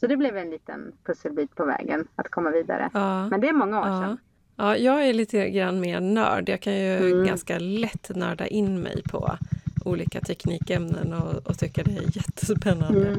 Så 0.00 0.06
det 0.06 0.16
blev 0.16 0.36
en 0.36 0.50
liten 0.50 0.92
pusselbit 1.04 1.56
på 1.56 1.64
vägen 1.64 2.08
att 2.16 2.30
komma 2.30 2.50
vidare. 2.50 2.90
Ja. 2.94 3.28
Men 3.28 3.40
det 3.40 3.48
är 3.48 3.52
många 3.52 3.80
år 3.80 3.88
ja. 3.88 4.00
sedan. 4.00 4.18
Ja, 4.56 4.76
jag 4.76 5.08
är 5.08 5.12
lite 5.12 5.50
grann 5.50 5.80
mer 5.80 6.00
nörd. 6.00 6.48
Jag 6.48 6.60
kan 6.60 6.74
ju 6.74 6.96
mm. 6.96 7.26
ganska 7.26 7.58
lätt 7.58 8.10
nörda 8.14 8.46
in 8.46 8.80
mig 8.80 9.02
på 9.10 9.36
olika 9.84 10.20
teknikämnen 10.20 11.12
och, 11.12 11.46
och 11.46 11.58
tycka 11.58 11.82
det 11.82 11.96
är 11.96 12.16
jättespännande. 12.16 13.18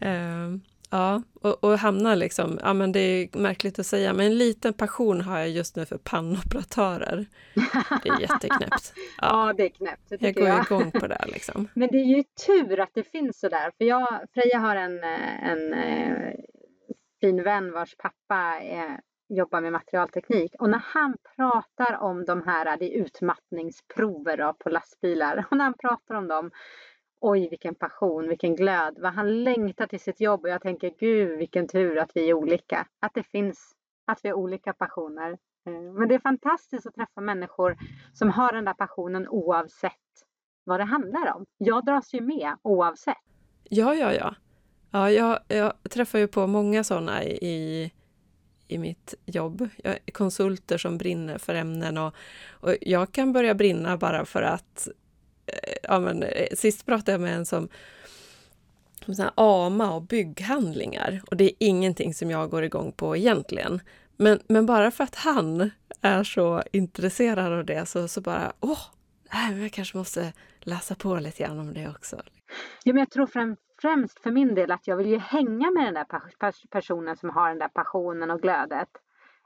Mm. 0.00 0.54
Uh, 0.54 0.60
Ja, 0.92 1.22
och, 1.40 1.64
och 1.64 1.78
hamna 1.78 2.14
liksom, 2.14 2.58
ja 2.62 2.72
men 2.72 2.92
det 2.92 3.00
är 3.00 3.38
märkligt 3.38 3.78
att 3.78 3.86
säga, 3.86 4.12
men 4.12 4.26
en 4.26 4.38
liten 4.38 4.72
passion 4.72 5.20
har 5.20 5.38
jag 5.38 5.50
just 5.50 5.76
nu 5.76 5.86
för 5.86 5.98
pannoperatörer. 5.98 7.26
Det 8.02 8.08
är 8.08 8.20
jätteknäppt. 8.20 8.92
Ja, 9.20 9.46
ja 9.46 9.52
det 9.52 9.64
är 9.64 9.68
knäppt. 9.68 10.08
Det 10.08 10.22
jag 10.22 10.34
går 10.34 10.48
jag. 10.48 10.66
igång 10.66 10.90
på 10.90 11.06
det 11.06 11.24
liksom. 11.26 11.68
Men 11.74 11.88
det 11.88 11.96
är 11.96 12.16
ju 12.16 12.24
tur 12.46 12.80
att 12.80 12.90
det 12.94 13.02
finns 13.02 13.40
sådär, 13.40 13.70
för 13.78 13.84
jag, 13.84 14.20
Freja 14.34 14.58
har 14.58 14.76
en, 14.76 15.04
en, 15.04 15.72
eh, 15.72 16.34
fin 17.20 17.42
vän 17.42 17.72
vars 17.72 17.96
pappa 17.96 18.60
är, 18.60 19.00
jobbar 19.28 19.60
med 19.60 19.72
materialteknik 19.72 20.54
och 20.58 20.70
när 20.70 20.82
han 20.84 21.16
pratar 21.36 21.98
om 22.00 22.24
de 22.24 22.42
här, 22.46 22.76
det 22.76 22.96
är 22.96 23.02
utmattningsprover 23.04 24.52
på 24.52 24.70
lastbilar, 24.70 25.46
och 25.50 25.56
när 25.56 25.64
han 25.64 25.78
pratar 25.78 26.14
om 26.14 26.28
dem 26.28 26.50
oj 27.22 27.48
vilken 27.48 27.74
passion, 27.74 28.28
vilken 28.28 28.56
glöd, 28.56 28.98
vad 28.98 29.12
han 29.12 29.44
längtar 29.44 29.86
till 29.86 30.00
sitt 30.00 30.20
jobb 30.20 30.44
och 30.44 30.48
jag 30.48 30.62
tänker 30.62 30.94
gud 30.98 31.38
vilken 31.38 31.68
tur 31.68 31.98
att 31.98 32.10
vi 32.14 32.30
är 32.30 32.34
olika, 32.34 32.86
att 33.00 33.14
det 33.14 33.22
finns, 33.22 33.72
att 34.06 34.20
vi 34.22 34.28
har 34.28 34.36
olika 34.36 34.72
passioner. 34.72 35.30
Eh, 35.66 35.92
men 35.98 36.08
det 36.08 36.14
är 36.14 36.18
fantastiskt 36.18 36.86
att 36.86 36.94
träffa 36.94 37.20
människor 37.20 37.76
som 38.12 38.30
har 38.30 38.52
den 38.52 38.64
där 38.64 38.74
passionen 38.74 39.28
oavsett 39.28 39.92
vad 40.64 40.80
det 40.80 40.84
handlar 40.84 41.36
om. 41.36 41.44
Jag 41.58 41.84
dras 41.84 42.14
ju 42.14 42.20
med 42.20 42.56
oavsett. 42.62 43.16
Ja, 43.64 43.94
ja, 43.94 44.12
ja. 44.12 44.34
ja 44.90 45.10
jag, 45.10 45.38
jag 45.48 45.72
träffar 45.90 46.18
ju 46.18 46.28
på 46.28 46.46
många 46.46 46.84
sådana 46.84 47.24
i, 47.24 47.92
i 48.68 48.78
mitt 48.78 49.14
jobb. 49.26 49.68
Jag 49.84 49.98
konsulter 50.12 50.78
som 50.78 50.98
brinner 50.98 51.38
för 51.38 51.54
ämnen 51.54 51.98
och, 51.98 52.14
och 52.50 52.74
jag 52.80 53.12
kan 53.12 53.32
börja 53.32 53.54
brinna 53.54 53.96
bara 53.96 54.24
för 54.24 54.42
att 54.42 54.88
Eh, 55.46 55.74
ja, 55.82 56.00
men, 56.00 56.22
eh, 56.22 56.46
sist 56.56 56.86
pratade 56.86 57.12
jag 57.12 57.20
med 57.20 57.36
en 57.36 57.46
som 57.46 57.68
som 59.06 59.30
AMA 59.34 59.94
och 59.94 60.02
bygghandlingar 60.02 61.22
och 61.30 61.36
det 61.36 61.44
är 61.44 61.52
ingenting 61.58 62.14
som 62.14 62.30
jag 62.30 62.50
går 62.50 62.64
igång 62.64 62.92
på 62.92 63.16
egentligen. 63.16 63.80
Men, 64.16 64.40
men 64.48 64.66
bara 64.66 64.90
för 64.90 65.04
att 65.04 65.14
han 65.14 65.70
är 66.00 66.24
så 66.24 66.62
intresserad 66.72 67.52
av 67.52 67.64
det 67.64 67.86
så, 67.86 68.08
så 68.08 68.20
bara, 68.20 68.52
åh, 68.60 68.78
nej, 69.34 69.62
jag 69.62 69.72
kanske 69.72 69.98
måste 69.98 70.32
läsa 70.60 70.94
på 70.94 71.14
lite 71.14 71.42
grann 71.42 71.58
om 71.58 71.74
det 71.74 71.88
också. 71.88 72.16
Ja, 72.84 72.92
men 72.92 72.98
jag 72.98 73.10
tror 73.10 73.56
främst 73.80 74.22
för 74.22 74.30
min 74.30 74.54
del 74.54 74.72
att 74.72 74.86
jag 74.86 74.96
vill 74.96 75.06
ju 75.06 75.18
hänga 75.18 75.70
med 75.70 75.84
den 75.84 75.94
där 75.94 76.06
personen 76.70 77.16
som 77.16 77.30
har 77.30 77.48
den 77.48 77.58
där 77.58 77.68
passionen 77.68 78.30
och 78.30 78.42
glödet. 78.42 78.88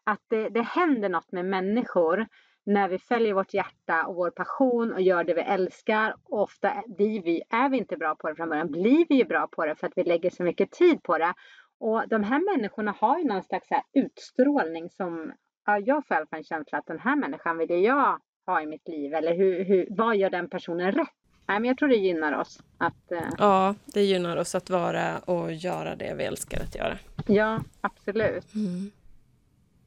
Att 0.04 0.20
det, 0.28 0.48
det 0.48 0.62
händer 0.62 1.08
något 1.08 1.32
med 1.32 1.44
människor 1.44 2.26
när 2.66 2.88
vi 2.88 2.98
följer 2.98 3.34
vårt 3.34 3.54
hjärta 3.54 4.06
och 4.06 4.14
vår 4.14 4.30
passion 4.30 4.92
och 4.92 5.00
gör 5.00 5.24
det 5.24 5.34
vi 5.34 5.40
älskar. 5.40 6.14
Ofta 6.24 6.82
blir 6.86 7.22
vi, 7.22 7.42
är 7.50 7.68
vi 7.68 7.78
inte 7.78 7.96
bra 7.96 8.14
på 8.14 8.28
det 8.28 8.34
från 8.34 8.48
början, 8.48 8.70
blir 8.70 9.06
vi 9.08 9.14
ju 9.14 9.24
bra 9.24 9.48
på 9.52 9.66
det 9.66 9.74
för 9.74 9.86
att 9.86 9.92
vi 9.96 10.04
lägger 10.04 10.30
så 10.30 10.42
mycket 10.42 10.70
tid 10.70 11.02
på 11.02 11.18
det. 11.18 11.34
Och 11.78 12.08
de 12.08 12.22
här 12.22 12.56
människorna 12.56 12.94
har 12.98 13.18
ju 13.18 13.24
någon 13.24 13.42
slags 13.42 13.68
utstrålning 13.92 14.90
som 14.90 15.32
ja, 15.66 15.78
jag 15.78 16.06
själv 16.06 16.26
har 16.30 16.38
en 16.38 16.44
känsla 16.44 16.78
att 16.78 16.86
den 16.86 16.98
här 16.98 17.16
människan 17.16 17.58
vill 17.58 17.84
jag 17.84 18.20
ha 18.46 18.62
i 18.62 18.66
mitt 18.66 18.88
liv. 18.88 19.14
Eller 19.14 19.34
hur, 19.34 19.64
hur, 19.64 19.86
vad 19.90 20.16
gör 20.16 20.30
den 20.30 20.48
personen 20.48 20.92
rätt? 20.92 21.08
Nej, 21.48 21.60
men 21.60 21.64
jag 21.64 21.78
tror 21.78 21.88
det 21.88 21.96
gynnar 21.96 22.40
oss. 22.40 22.60
Att, 22.78 23.12
eh... 23.12 23.20
Ja, 23.38 23.74
det 23.84 24.02
gynnar 24.02 24.36
oss 24.36 24.54
att 24.54 24.70
vara 24.70 25.18
och 25.18 25.52
göra 25.52 25.96
det 25.96 26.14
vi 26.14 26.24
älskar 26.24 26.60
att 26.60 26.74
göra. 26.74 26.98
Ja, 27.26 27.60
absolut. 27.80 28.54
Mm. 28.54 28.90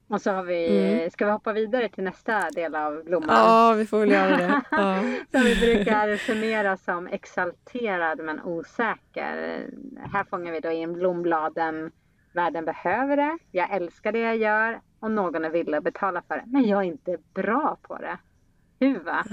Och 0.09 0.21
så 0.21 0.31
har 0.31 0.43
vi, 0.43 0.77
mm. 0.77 1.09
ska 1.09 1.25
vi 1.25 1.31
hoppa 1.31 1.53
vidare 1.53 1.89
till 1.89 2.03
nästa 2.03 2.49
del 2.49 2.75
av 2.75 3.03
blomman? 3.03 3.35
Ja, 3.35 3.73
vi 3.77 3.85
får 3.85 3.99
väl 3.99 4.11
göra 4.11 4.37
det. 4.37 4.61
Ja. 4.71 5.01
som 5.31 5.41
vi 5.41 5.55
brukar 5.55 6.17
summera 6.17 6.77
som 6.77 7.07
exalterad 7.07 8.19
men 8.19 8.41
osäker. 8.41 9.65
Här 10.13 10.23
fångar 10.23 10.51
vi 10.51 10.59
då 10.59 10.71
in 10.71 10.93
blombladen 10.93 11.91
Världen 12.33 12.65
behöver 12.65 13.17
det, 13.17 13.37
jag 13.51 13.71
älskar 13.71 14.11
det 14.11 14.19
jag 14.19 14.37
gör 14.37 14.81
och 14.99 15.11
någon 15.11 15.45
är 15.45 15.49
villig 15.49 15.77
att 15.77 15.83
betala 15.83 16.21
för 16.27 16.35
det. 16.35 16.43
Men 16.47 16.67
jag 16.67 16.79
är 16.79 16.87
inte 16.87 17.17
bra 17.33 17.77
på 17.81 17.97
det. 17.97 18.17
Hur 18.79 18.99
va? 18.99 19.25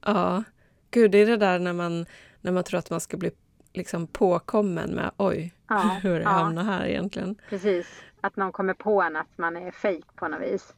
Ja, 0.00 0.44
gud 0.90 1.10
det 1.10 1.18
är 1.18 1.26
det 1.26 1.36
där 1.36 1.58
när 1.58 1.72
man, 1.72 2.06
när 2.40 2.52
man 2.52 2.64
tror 2.64 2.78
att 2.78 2.90
man 2.90 3.00
ska 3.00 3.16
bli 3.16 3.30
liksom 3.74 4.06
påkommen 4.06 4.90
med 4.90 5.10
oj, 5.16 5.54
ja, 5.68 5.78
hur 6.02 6.14
jag 6.14 6.22
ja. 6.22 6.28
hamnar 6.28 6.64
här 6.64 6.86
egentligen. 6.86 7.36
Precis. 7.48 8.02
Att 8.20 8.36
någon 8.36 8.52
kommer 8.52 8.74
på 8.74 9.02
en 9.02 9.16
att 9.16 9.38
man 9.38 9.56
är 9.56 9.70
fejk 9.70 10.16
på 10.16 10.28
något 10.28 10.40
vis. 10.40 10.74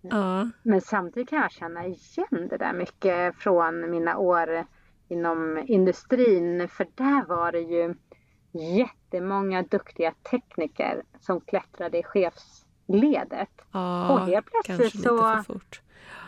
Ja. 0.00 0.50
Men 0.62 0.80
samtidigt 0.80 1.28
kan 1.28 1.38
jag 1.38 1.52
känna 1.52 1.86
igen 1.86 2.48
det 2.50 2.56
där 2.56 2.72
mycket 2.72 3.36
från 3.36 3.90
mina 3.90 4.18
år 4.18 4.66
inom 5.08 5.64
industrin. 5.66 6.68
För 6.68 6.86
där 6.94 7.26
var 7.26 7.52
det 7.52 7.60
ju 7.60 7.94
jättemånga 8.52 9.62
duktiga 9.62 10.14
tekniker 10.30 11.02
som 11.20 11.40
klättrade 11.40 11.98
i 11.98 12.02
chefsledet. 12.86 13.48
Ja, 13.72 14.12
och 14.12 14.20
helt 14.20 14.46
plötsligt 14.46 14.66
kanske 14.66 14.84
lite 14.84 14.98
så, 14.98 15.18
för 15.18 15.42
fort. 15.42 15.80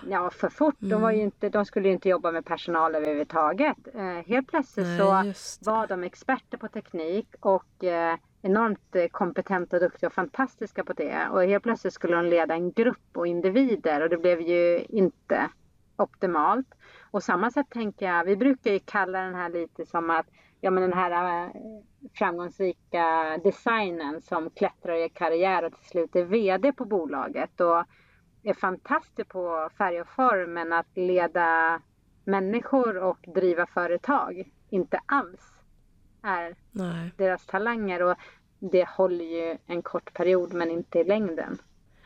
Ja, 0.08 0.30
för 0.30 0.48
fort. 0.48 0.82
Mm. 0.82 0.90
De, 0.90 1.02
var 1.02 1.10
ju 1.10 1.16
mm. 1.16 1.24
inte, 1.24 1.48
de 1.48 1.64
skulle 1.64 1.88
ju 1.88 1.94
inte 1.94 2.08
jobba 2.08 2.32
med 2.32 2.44
personal 2.44 2.94
överhuvudtaget. 2.94 3.76
Eh, 3.94 4.26
helt 4.26 4.48
plötsligt 4.48 4.86
Nej, 4.86 5.34
så 5.34 5.70
var 5.70 5.86
de 5.86 6.02
experter 6.02 6.58
på 6.58 6.68
teknik 6.68 7.28
och 7.40 7.84
eh, 7.84 8.16
enormt 8.42 8.96
eh, 8.96 9.06
kompetenta 9.10 9.76
och 9.76 9.82
duktiga 9.82 10.06
och 10.06 10.12
fantastiska 10.12 10.84
på 10.84 10.92
det. 10.92 11.28
Och 11.32 11.42
helt 11.42 11.62
plötsligt 11.62 11.94
skulle 11.94 12.16
de 12.16 12.26
leda 12.26 12.54
en 12.54 12.72
grupp 12.72 13.16
och 13.16 13.26
individer 13.26 14.02
och 14.02 14.08
det 14.08 14.16
blev 14.16 14.40
ju 14.40 14.84
inte 14.88 15.48
optimalt. 15.96 16.74
Och 17.10 17.22
samma 17.22 17.50
sätt 17.50 17.66
tänker 17.70 18.06
jag, 18.06 18.24
vi 18.24 18.36
brukar 18.36 18.72
ju 18.72 18.78
kalla 18.78 19.20
den 19.20 19.34
här 19.34 19.48
lite 19.48 19.86
som 19.86 20.10
att 20.10 20.26
ja 20.60 20.70
men 20.70 20.82
den 20.82 20.92
här 20.92 21.44
äh, 21.44 21.50
framgångsrika 22.14 23.38
designen 23.44 24.20
som 24.20 24.50
klättrar 24.50 25.04
i 25.04 25.08
karriär 25.08 25.64
och 25.64 25.72
till 25.72 25.88
slut 25.88 26.16
är 26.16 26.24
VD 26.24 26.72
på 26.72 26.84
bolaget 26.84 27.60
och 27.60 27.84
är 28.42 28.54
fantastisk 28.54 29.28
på 29.28 29.70
färg 29.78 30.00
och 30.00 30.08
form 30.08 30.52
men 30.52 30.72
att 30.72 30.96
leda 30.96 31.80
människor 32.24 32.96
och 32.96 33.18
driva 33.34 33.66
företag 33.66 34.50
inte 34.70 35.00
alls 35.06 35.62
är 36.22 36.56
Nej. 36.70 37.10
deras 37.16 37.46
talanger 37.46 38.02
och 38.02 38.16
det 38.58 38.88
håller 38.88 39.24
ju 39.24 39.58
en 39.66 39.82
kort 39.82 40.14
period 40.14 40.54
men 40.54 40.70
inte 40.70 40.98
i 40.98 41.04
längden. 41.04 41.58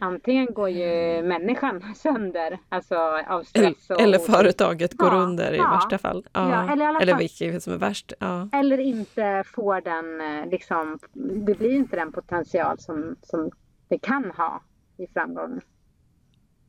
Antingen 0.02 0.46
går 0.54 0.68
ju 0.68 1.18
mm. 1.18 1.28
människan 1.28 1.94
sönder, 1.96 2.58
alltså 2.68 2.96
av 3.28 3.42
stress. 3.42 3.90
Och 3.90 4.00
eller 4.00 4.18
företaget 4.18 4.94
går 4.94 5.12
ja, 5.12 5.18
under 5.18 5.52
i 5.52 5.56
ja, 5.56 5.70
värsta 5.70 5.98
fall. 5.98 6.26
Ja, 6.32 6.72
eller, 6.72 7.02
eller 7.02 7.18
vilket 7.18 7.62
som 7.62 7.72
är 7.72 7.78
värst. 7.78 8.12
Eller 8.52 8.80
inte 8.80 9.44
får 9.46 9.80
den, 9.80 10.20
eh, 10.20 10.50
liksom, 10.50 10.98
det 11.46 11.58
blir 11.58 11.76
inte 11.76 11.96
den 11.96 12.12
potential 12.12 12.78
som, 12.78 13.16
som 13.22 13.50
det 13.88 13.98
kan 13.98 14.30
ha 14.36 14.62
i 14.96 15.06
framgång. 15.06 15.60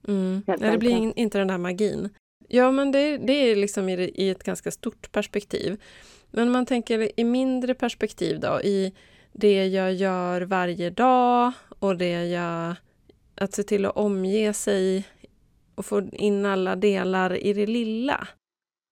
Mm. 0.07 0.41
Nej, 0.47 0.57
det 0.71 0.77
blir 0.77 1.19
inte 1.19 1.37
den 1.37 1.47
där 1.47 1.57
magin. 1.57 2.09
Ja, 2.47 2.71
men 2.71 2.91
det, 2.91 3.17
det 3.17 3.33
är 3.33 3.55
liksom 3.55 3.89
i, 3.89 3.93
i 3.93 4.29
ett 4.29 4.43
ganska 4.43 4.71
stort 4.71 5.11
perspektiv. 5.11 5.81
Men 6.31 6.47
om 6.47 6.53
man 6.53 6.65
tänker 6.65 7.19
i 7.19 7.23
mindre 7.23 7.73
perspektiv 7.73 8.39
då, 8.39 8.61
i 8.61 8.93
det 9.31 9.67
jag 9.67 9.93
gör 9.93 10.41
varje 10.41 10.89
dag 10.89 11.51
och 11.79 11.97
det 11.97 12.25
jag... 12.25 12.75
Att 13.43 13.53
se 13.53 13.63
till 13.63 13.85
att 13.85 13.97
omge 13.97 14.53
sig 14.53 15.07
och 15.75 15.85
få 15.85 16.01
in 16.11 16.45
alla 16.45 16.75
delar 16.75 17.33
i 17.33 17.53
det 17.53 17.65
lilla. 17.65 18.27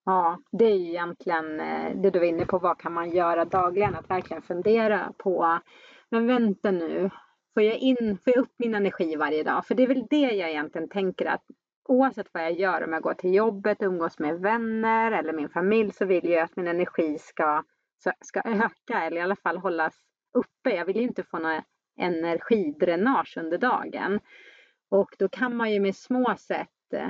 Ja, 0.04 0.38
det 0.52 0.64
är 0.64 0.76
ju 0.76 0.88
egentligen 0.88 1.60
eh, 1.60 1.96
det 2.02 2.10
du 2.10 2.18
var 2.18 2.26
inne 2.26 2.46
på. 2.46 2.58
Vad 2.58 2.78
kan 2.78 2.92
man 2.92 3.10
göra 3.10 3.44
dagligen? 3.44 3.94
Att 3.94 4.10
verkligen 4.10 4.42
fundera 4.42 5.12
på, 5.18 5.58
men 6.10 6.26
vänta 6.26 6.70
nu, 6.70 7.10
får 7.54 7.62
jag, 7.62 7.76
in, 7.76 8.18
får 8.24 8.32
jag 8.34 8.42
upp 8.42 8.54
min 8.58 8.74
energi 8.74 9.16
varje 9.16 9.42
dag? 9.42 9.66
För 9.66 9.74
det 9.74 9.82
är 9.82 9.86
väl 9.86 10.06
det 10.10 10.16
jag 10.16 10.50
egentligen 10.50 10.88
tänker 10.88 11.26
att 11.26 11.44
oavsett 11.88 12.28
vad 12.32 12.42
jag 12.42 12.52
gör, 12.52 12.84
om 12.84 12.92
jag 12.92 13.02
går 13.02 13.14
till 13.14 13.34
jobbet, 13.34 13.82
umgås 13.82 14.18
med 14.18 14.40
vänner 14.40 15.12
eller 15.12 15.32
min 15.32 15.48
familj, 15.48 15.92
så 15.92 16.04
vill 16.04 16.28
jag 16.28 16.42
att 16.42 16.56
min 16.56 16.68
energi 16.68 17.18
ska, 17.18 17.62
ska 18.20 18.40
öka 18.40 19.04
eller 19.04 19.16
i 19.16 19.20
alla 19.20 19.36
fall 19.36 19.58
hållas 19.58 19.94
uppe. 20.34 20.76
Jag 20.76 20.84
vill 20.84 20.96
ju 20.96 21.02
inte 21.02 21.22
få 21.22 21.38
några 21.38 21.64
energidränage 21.96 23.36
under 23.36 23.58
dagen. 23.58 24.20
Och 24.88 25.14
då 25.18 25.28
kan 25.28 25.56
man 25.56 25.72
ju 25.72 25.80
med 25.80 25.96
små 25.96 26.34
sätt, 26.38 26.92
eh, 26.92 27.08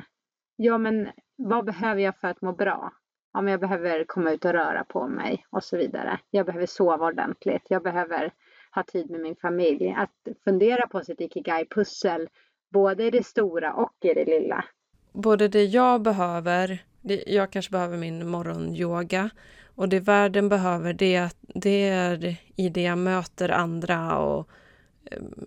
ja 0.57 0.79
men 0.79 1.09
vad 1.37 1.65
behöver 1.65 2.01
jag 2.01 2.17
för 2.17 2.29
att 2.29 2.43
må 2.43 2.53
bra? 2.53 2.93
Ja, 3.33 3.41
men 3.41 3.51
jag 3.51 3.61
behöver 3.61 4.05
komma 4.05 4.33
ut 4.33 4.45
och 4.45 4.53
röra 4.53 4.85
på 4.85 5.09
mig 5.09 5.47
och 5.51 5.65
så 5.65 5.77
vidare. 5.77 6.21
Jag 6.31 6.47
behöver 6.47 6.67
sova 6.67 7.07
ordentligt. 7.07 7.63
Jag 7.69 7.83
behöver 7.83 8.33
ha 8.75 8.83
tid 8.83 9.11
med 9.11 9.21
min 9.21 9.37
familj. 9.37 9.95
Att 9.99 10.37
fundera 10.45 10.87
på 10.87 11.01
sitt 11.01 11.21
ikigai-pussel, 11.21 12.29
både 12.73 13.05
i 13.05 13.11
det 13.11 13.27
stora 13.27 13.75
och 13.75 13.95
i 14.01 14.15
det 14.15 14.25
lilla. 14.25 14.65
Både 15.13 15.49
det 15.49 15.65
jag 15.65 16.03
behöver, 16.03 16.85
det, 17.01 17.25
jag 17.27 17.51
kanske 17.51 17.73
behöver 17.73 17.99
min 17.99 18.29
morgonyoga 18.29 19.31
och 19.75 19.89
det 19.89 20.01
världen 20.01 20.49
behöver 20.49 20.93
det, 20.93 21.29
det 21.41 21.89
är 21.89 22.37
i 22.57 22.69
det 22.69 22.83
jag 22.83 22.99
möter 22.99 23.49
andra 23.49 24.19
och 24.19 24.49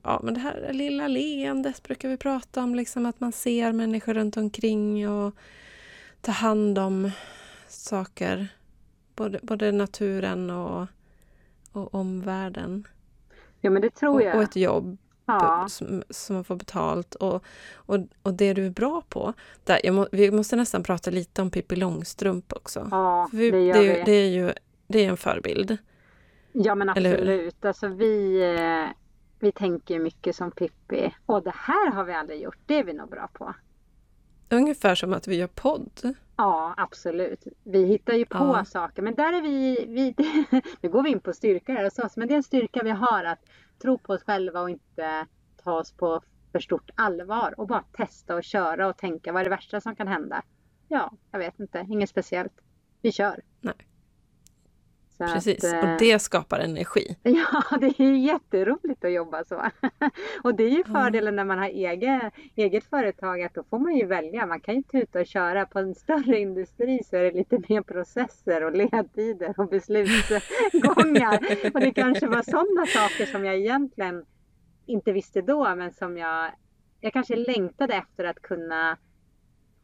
ja, 0.04 0.20
men 0.24 0.34
det 0.34 0.40
här 0.40 0.74
lilla 0.74 1.08
leendet 1.08 1.84
brukar 1.84 2.10
vi 2.10 2.18
prata 2.18 2.64
om, 2.64 2.76
liksom 2.76 3.06
att 3.06 3.20
man 3.20 3.32
ser 3.32 3.72
människor 3.72 4.14
runt 4.14 4.38
omkring 4.38 5.10
och 5.10 5.36
tar 6.22 6.34
hand 6.34 6.80
om 6.80 7.12
saker, 7.68 8.48
både, 9.16 9.40
både 9.42 9.72
naturen 9.72 10.50
och, 10.50 10.88
och 11.72 11.96
omvärlden. 11.96 12.88
Ja, 13.62 13.70
men 13.70 13.82
det 13.82 13.90
tror 13.90 14.22
jag. 14.22 14.36
Och, 14.36 14.38
och 14.38 14.44
ett 14.44 14.56
jobb 14.56 14.98
ja. 15.26 15.68
som, 15.70 16.04
som 16.10 16.36
man 16.36 16.44
får 16.44 16.56
betalt. 16.56 17.16
Och, 17.16 17.44
och, 17.74 18.00
och 18.22 18.34
det 18.34 18.54
du 18.54 18.66
är 18.66 18.70
bra 18.70 19.02
på. 19.10 19.34
Där, 19.64 19.92
må, 19.92 20.08
vi 20.12 20.32
måste 20.32 20.56
nästan 20.56 20.84
prata 20.84 21.12
lite 21.12 21.42
om 21.42 21.52
Pippi 21.52 21.76
Långstrump 21.76 22.54
också. 22.54 22.88
Ja, 22.92 23.30
vi, 23.32 23.52
det 23.52 23.62
gör 23.62 23.74
det, 23.74 23.82
vi. 23.82 24.04
Det 24.06 24.12
är 24.12 24.30
ju 24.30 24.54
det 24.88 25.06
är 25.06 25.10
en 25.10 25.18
förebild. 25.18 25.78
Ja, 26.52 26.76
men 26.76 26.90
absolut. 26.90 27.66
Alltså, 27.66 27.88
vi, 27.88 28.42
eh, 28.42 28.90
vi 29.40 29.52
tänker 29.52 30.00
mycket 30.00 30.36
som 30.36 30.52
Pippi. 30.52 31.16
Och 31.26 31.44
det 31.44 31.54
här 31.56 31.92
har 31.92 32.04
vi 32.04 32.14
aldrig 32.14 32.42
gjort. 32.42 32.58
Det 32.66 32.80
är 32.80 32.84
vi 32.84 32.94
nog 32.94 33.10
bra 33.10 33.30
på. 33.34 33.54
Ungefär 34.50 34.96
som 34.96 35.14
att 35.14 35.28
vi 35.28 35.36
gör 35.36 35.48
podd. 35.48 36.16
Ja, 36.38 36.74
absolut. 36.78 37.48
Vi 37.64 37.86
hittar 37.86 38.14
ju 38.14 38.26
på 38.26 38.38
ja. 38.38 38.66
saker, 38.66 39.02
men 39.02 39.16
där 39.16 39.34
är 39.34 39.42
vi, 39.42 39.86
vi 39.88 40.16
nu 40.82 40.90
går 40.90 41.04
vi 41.04 41.10
in 41.10 41.20
på 41.20 41.34
styrka 41.34 41.74
här 41.74 41.84
hos 41.84 42.00
oss, 42.00 42.18
men 42.18 42.28
det 42.28 42.34
är 42.34 42.38
en 42.38 42.44
styrka 42.44 42.84
vi 42.84 42.90
har 42.90 43.24
att 43.24 43.40
tro 43.82 43.98
på 43.98 44.14
oss 44.14 44.24
själva 44.24 44.62
och 44.62 44.70
inte 44.70 45.26
ta 45.64 45.72
oss 45.72 45.92
på 45.92 46.22
för 46.52 46.60
stort 46.60 46.90
allvar 46.96 47.54
och 47.58 47.68
bara 47.68 47.84
testa 47.94 48.36
och 48.36 48.44
köra 48.44 48.88
och 48.88 48.98
tänka 48.98 49.32
vad 49.32 49.40
är 49.40 49.44
det 49.44 49.50
värsta 49.50 49.82
som 49.82 49.96
kan 49.96 50.08
hända? 50.08 50.44
Ja, 50.88 51.12
jag 51.32 51.40
vet 51.40 51.60
inte, 51.60 51.86
inget 51.90 52.10
speciellt. 52.10 52.54
Vi 53.02 53.12
kör. 53.12 53.42
Nej. 53.62 53.76
Så 55.18 55.24
Precis, 55.24 55.64
att, 55.64 55.84
och 55.84 55.90
eh, 55.90 55.98
det 56.00 56.20
skapar 56.20 56.60
energi. 56.60 57.16
Ja, 57.24 57.78
det 57.78 58.00
är 58.00 58.04
ju 58.04 58.18
jätteroligt 58.18 59.06
att 59.06 59.12
jobba 59.12 59.44
så. 59.44 59.56
Och 60.44 60.56
det 60.56 60.64
är 60.64 60.70
ju 60.70 60.84
fördelen 60.84 61.36
när 61.36 61.44
man 61.44 61.58
har 61.58 61.66
eget, 61.66 62.34
eget 62.56 62.84
företag 62.84 63.42
att 63.42 63.54
då 63.54 63.64
får 63.64 63.80
man 63.80 63.96
ju 63.96 64.06
välja. 64.06 64.46
Man 64.46 64.60
kan 64.60 64.76
ju 64.76 64.84
tuta 64.84 65.20
och 65.20 65.28
köra. 65.28 65.66
På 65.66 65.80
en 65.80 65.96
större 65.96 66.40
industri 66.40 67.04
så 67.04 67.16
är 67.16 67.22
det 67.22 67.32
lite 67.32 67.62
mer 67.70 67.82
processer 67.82 68.64
och 68.64 68.76
ledtider 68.76 69.54
och 69.58 69.70
beslutsgångar. 69.70 71.40
och 71.74 71.80
det 71.80 71.92
kanske 71.92 72.28
var 72.28 72.42
sådana 72.42 72.86
saker 72.86 73.26
som 73.26 73.46
jag 73.46 73.56
egentligen 73.56 74.26
inte 74.86 75.12
visste 75.12 75.42
då, 75.42 75.76
men 75.76 75.94
som 75.94 76.18
jag, 76.18 76.52
jag 77.02 77.14
kanske 77.14 77.36
längtade 77.36 77.94
efter 77.94 78.24
att 78.24 78.42
kunna 78.42 78.98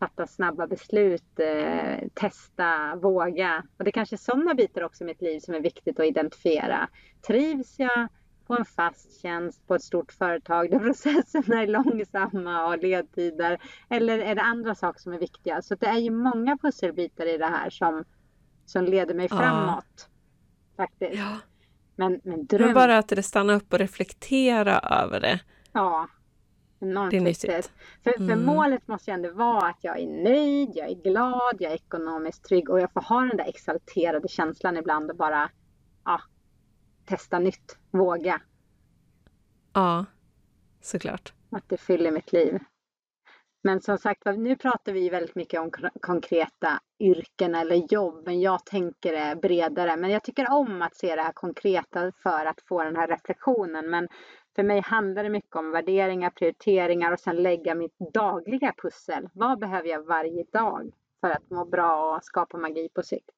fatta 0.01 0.27
snabba 0.27 0.67
beslut, 0.67 1.39
eh, 1.39 2.07
testa, 2.13 2.95
våga. 2.95 3.63
Och 3.77 3.83
det 3.83 3.91
kanske 3.91 4.15
är 4.15 4.17
sådana 4.17 4.53
bitar 4.53 4.83
också 4.83 5.03
i 5.03 5.07
mitt 5.07 5.21
liv 5.21 5.39
som 5.39 5.53
är 5.53 5.59
viktigt 5.59 5.99
att 5.99 6.05
identifiera. 6.05 6.89
Trivs 7.27 7.79
jag 7.79 8.07
på 8.47 8.53
en 8.53 8.65
fast 8.65 9.21
tjänst 9.21 9.67
på 9.67 9.75
ett 9.75 9.83
stort 9.83 10.11
företag 10.11 10.71
där 10.71 10.79
processerna 10.85 11.61
är 11.61 11.67
långsamma 11.67 12.67
och 12.67 12.77
ledtider? 12.77 13.61
Eller 13.89 14.19
är 14.19 14.35
det 14.35 14.41
andra 14.41 14.75
saker 14.75 14.99
som 14.99 15.13
är 15.13 15.19
viktiga? 15.19 15.61
Så 15.61 15.75
det 15.75 15.85
är 15.85 15.97
ju 15.97 16.11
många 16.11 16.57
pusselbitar 16.57 17.25
i 17.25 17.37
det 17.37 17.45
här 17.45 17.69
som, 17.69 18.03
som 18.65 18.85
leder 18.85 19.13
mig 19.13 19.29
framåt. 19.29 20.09
Ja. 20.75 20.83
Faktiskt. 20.83 21.15
Ja. 21.15 21.37
Men, 21.95 22.21
men 22.23 22.45
dröm... 22.45 22.65
Men 22.65 22.73
bara 22.73 22.97
att 22.97 23.07
det 23.07 23.23
stanna 23.23 23.53
upp 23.53 23.73
och 23.73 23.79
reflektera 23.79 24.79
över 24.79 25.19
det. 25.19 25.39
Ja, 25.71 26.07
Enormt 26.81 27.11
det 27.11 27.17
är 27.17 27.21
nyttigt. 27.21 27.71
För, 28.03 28.17
mm. 28.17 28.29
för 28.29 28.45
målet 28.45 28.87
måste 28.87 29.11
ju 29.11 29.15
ändå 29.15 29.31
vara 29.31 29.67
att 29.69 29.79
jag 29.81 29.99
är 29.99 30.07
nöjd, 30.07 30.71
jag 30.73 30.89
är 30.89 30.95
glad, 30.95 31.55
jag 31.59 31.71
är 31.71 31.75
ekonomiskt 31.75 32.43
trygg 32.43 32.69
och 32.69 32.79
jag 32.79 32.93
får 32.93 33.01
ha 33.01 33.19
den 33.21 33.37
där 33.37 33.49
exalterade 33.49 34.27
känslan 34.27 34.77
ibland 34.77 35.11
och 35.11 35.17
bara 35.17 35.49
ja, 36.05 36.21
testa 37.05 37.39
nytt, 37.39 37.77
våga. 37.91 38.41
Ja, 39.73 40.05
såklart. 40.81 41.33
Att 41.51 41.69
det 41.69 41.77
fyller 41.77 42.11
mitt 42.11 42.33
liv. 42.33 42.59
Men 43.63 43.81
som 43.81 43.97
sagt 43.97 44.25
nu 44.25 44.55
pratar 44.55 44.93
vi 44.93 45.09
väldigt 45.09 45.35
mycket 45.35 45.59
om 45.59 45.71
konkreta 46.01 46.79
yrken 46.99 47.55
eller 47.55 47.93
jobb, 47.93 48.25
men 48.25 48.41
jag 48.41 48.65
tänker 48.65 49.11
det 49.11 49.41
bredare. 49.41 49.97
Men 49.97 50.09
jag 50.09 50.23
tycker 50.23 50.51
om 50.51 50.81
att 50.81 50.95
se 50.95 51.15
det 51.15 51.21
här 51.21 51.31
konkreta 51.33 52.11
för 52.23 52.45
att 52.45 52.61
få 52.67 52.83
den 52.83 52.95
här 52.95 53.07
reflektionen. 53.07 53.89
Men 53.89 54.07
för 54.55 54.63
mig 54.63 54.81
handlar 54.81 55.23
det 55.23 55.29
mycket 55.29 55.55
om 55.55 55.71
värderingar, 55.71 56.29
prioriteringar 56.29 57.11
och 57.11 57.19
sen 57.19 57.35
lägga 57.35 57.75
mitt 57.75 57.95
dagliga 58.13 58.73
pussel. 58.77 59.29
Vad 59.33 59.59
behöver 59.59 59.89
jag 59.89 60.03
varje 60.03 60.43
dag 60.53 60.91
för 61.21 61.29
att 61.29 61.49
må 61.49 61.65
bra 61.65 62.15
och 62.15 62.23
skapa 62.23 62.57
magi 62.57 62.89
på 62.93 63.03
sikt? 63.03 63.31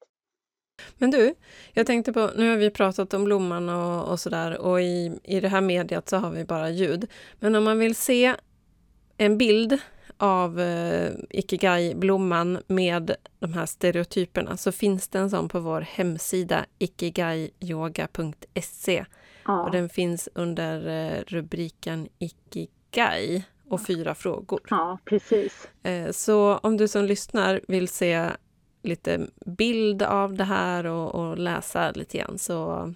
Men 0.98 1.10
du, 1.10 1.34
jag 1.72 1.86
tänkte 1.86 2.12
på, 2.12 2.30
nu 2.36 2.50
har 2.50 2.56
vi 2.56 2.70
pratat 2.70 3.14
om 3.14 3.24
blomman 3.24 3.68
och, 3.68 4.08
och 4.08 4.20
sådär 4.20 4.60
och 4.60 4.80
i, 4.80 5.18
i 5.22 5.40
det 5.40 5.48
här 5.48 5.60
mediet 5.60 6.08
så 6.08 6.16
har 6.16 6.30
vi 6.30 6.44
bara 6.44 6.70
ljud. 6.70 7.10
Men 7.40 7.54
om 7.54 7.64
man 7.64 7.78
vill 7.78 7.94
se 7.94 8.34
en 9.16 9.38
bild 9.38 9.78
av 10.16 10.60
eh, 10.60 11.12
Ikigai-blomman 11.30 12.62
med 12.66 13.14
de 13.38 13.52
här 13.52 13.66
stereotyperna 13.66 14.56
så 14.56 14.72
finns 14.72 15.08
det 15.08 15.18
en 15.18 15.30
sån 15.30 15.48
på 15.48 15.60
vår 15.60 15.80
hemsida 15.80 16.64
ikigaiyoga.se 16.78 19.04
Ja. 19.44 19.62
Och 19.62 19.70
den 19.70 19.88
finns 19.88 20.28
under 20.34 20.86
eh, 20.86 21.22
rubriken 21.26 22.08
Ikigai 22.18 23.44
och 23.68 23.86
fyra 23.86 24.14
frågor. 24.14 24.60
Ja, 24.70 24.98
precis. 25.04 25.68
Eh, 25.82 26.10
så 26.10 26.56
om 26.56 26.76
du 26.76 26.88
som 26.88 27.04
lyssnar 27.04 27.60
vill 27.68 27.88
se 27.88 28.30
lite 28.82 29.26
bild 29.46 30.02
av 30.02 30.34
det 30.34 30.44
här 30.44 30.86
och, 30.86 31.14
och 31.14 31.38
läsa 31.38 31.90
lite 31.90 32.18
grann 32.18 32.38
så 32.38 32.88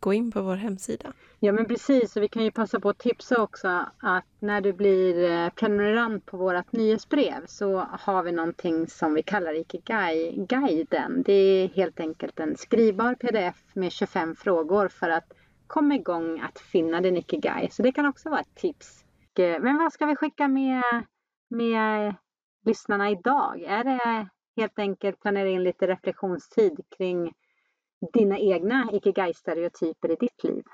gå 0.00 0.12
in 0.12 0.32
på 0.32 0.42
vår 0.42 0.56
hemsida. 0.56 1.12
Ja 1.40 1.52
men 1.52 1.68
precis, 1.68 2.16
och 2.16 2.22
vi 2.22 2.28
kan 2.28 2.44
ju 2.44 2.50
passa 2.50 2.80
på 2.80 2.88
att 2.88 2.98
tipsa 2.98 3.42
också 3.42 3.86
att 3.98 4.24
när 4.38 4.60
du 4.60 4.72
blir 4.72 5.30
eh, 5.30 5.48
prenumerant 5.50 6.26
på 6.26 6.36
vårt 6.36 6.72
nyhetsbrev 6.72 7.46
så 7.46 7.78
har 7.78 8.22
vi 8.22 8.32
någonting 8.32 8.86
som 8.86 9.14
vi 9.14 9.22
kallar 9.22 9.54
Ikigai-guiden. 9.54 11.22
Det 11.26 11.32
är 11.32 11.68
helt 11.68 12.00
enkelt 12.00 12.40
en 12.40 12.56
skrivbar 12.56 13.14
pdf 13.14 13.56
med 13.72 13.92
25 13.92 14.36
frågor 14.36 14.88
för 14.88 15.08
att 15.08 15.32
kom 15.70 15.92
igång 15.92 16.40
att 16.40 16.58
finna 16.58 17.00
din 17.00 17.16
ikigai. 17.16 17.68
Så 17.70 17.82
det 17.82 17.92
kan 17.92 18.06
också 18.06 18.30
vara 18.30 18.40
ett 18.40 18.54
tips. 18.54 19.04
Eh, 19.38 19.60
men 19.60 19.78
vad 19.78 19.92
ska 19.92 20.06
vi 20.06 20.16
skicka 20.16 20.48
med, 20.48 20.82
med 21.50 22.14
lyssnarna 22.66 23.10
idag? 23.10 23.62
Är 23.62 23.84
det 23.84 24.28
helt 24.56 24.78
enkelt 24.78 25.20
planera 25.20 25.48
in 25.48 25.62
lite 25.62 25.86
reflektionstid 25.86 26.80
kring 26.96 27.32
dina 28.12 28.38
egna 28.38 28.88
ikigai-stereotyper 28.92 30.10
i 30.10 30.16
ditt 30.20 30.44
liv? 30.44 30.64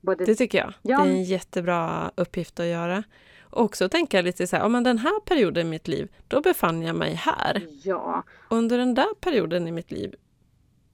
Både... 0.00 0.24
Det 0.24 0.34
tycker 0.34 0.58
jag. 0.58 0.72
Ja. 0.82 1.02
Det 1.02 1.10
är 1.10 1.12
en 1.12 1.24
jättebra 1.24 2.10
uppgift 2.14 2.60
att 2.60 2.66
göra. 2.66 3.02
Och 3.42 3.62
också 3.62 3.88
tänka 3.88 4.22
lite 4.22 4.46
så 4.46 4.56
här, 4.56 4.64
om 4.64 4.84
den 4.84 4.98
här 4.98 5.20
perioden 5.20 5.66
i 5.66 5.70
mitt 5.70 5.88
liv, 5.88 6.08
då 6.28 6.40
befann 6.40 6.82
jag 6.82 6.96
mig 6.96 7.14
här. 7.14 7.66
Ja. 7.84 8.24
Under 8.50 8.78
den 8.78 8.94
där 8.94 9.14
perioden 9.20 9.68
i 9.68 9.72
mitt 9.72 9.90
liv, 9.90 10.14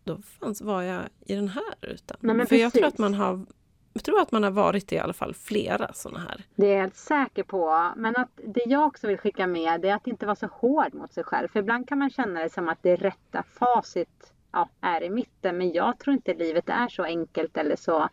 då 0.08 0.18
fanns, 0.40 0.60
var 0.60 0.82
jag 0.82 1.02
i 1.26 1.34
den 1.34 1.48
här 1.48 1.74
rutan. 1.80 2.16
Nej, 2.20 2.36
För 2.36 2.42
precis. 2.42 2.60
jag 2.60 2.72
tror 2.72 2.86
att 2.86 2.98
man 2.98 3.14
har 3.14 3.46
jag 3.92 4.04
tror 4.04 4.20
att 4.20 4.32
man 4.32 4.42
har 4.42 4.50
varit 4.50 4.92
i 4.92 4.98
alla 4.98 5.12
fall 5.12 5.34
flera 5.34 5.92
sådana 5.92 6.18
här. 6.18 6.44
Det 6.56 6.66
är 6.66 6.72
jag 6.72 6.80
helt 6.80 6.96
säker 6.96 7.42
på. 7.42 7.92
Men 7.96 8.16
att 8.16 8.28
det 8.44 8.62
jag 8.66 8.86
också 8.86 9.06
vill 9.06 9.18
skicka 9.18 9.46
med 9.46 9.84
är 9.84 9.94
att 9.94 10.06
inte 10.06 10.26
vara 10.26 10.36
så 10.36 10.46
hård 10.46 10.94
mot 10.94 11.12
sig 11.12 11.24
själv. 11.24 11.48
För 11.48 11.60
ibland 11.60 11.88
kan 11.88 11.98
man 11.98 12.10
känna 12.10 12.42
det 12.42 12.50
som 12.50 12.68
att 12.68 12.78
det 12.82 12.96
rätta 12.96 13.42
facit 13.42 14.32
ja, 14.52 14.68
är 14.80 15.02
i 15.02 15.10
mitten. 15.10 15.58
Men 15.58 15.72
jag 15.72 15.98
tror 15.98 16.14
inte 16.14 16.34
livet 16.34 16.68
är 16.68 16.88
så 16.88 17.02
enkelt 17.02 17.56
eller 17.56 17.76
så 17.76 18.08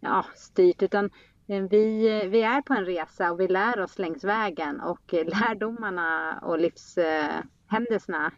ja, 0.00 0.24
styrt 0.34 0.82
utan 0.82 1.10
vi, 1.46 2.28
vi 2.28 2.42
är 2.42 2.62
på 2.62 2.74
en 2.74 2.84
resa 2.84 3.32
och 3.32 3.40
vi 3.40 3.48
lär 3.48 3.80
oss 3.80 3.98
längs 3.98 4.24
vägen 4.24 4.80
och 4.80 5.12
lärdomarna 5.12 6.38
och 6.42 6.58
livshändelserna 6.58 8.32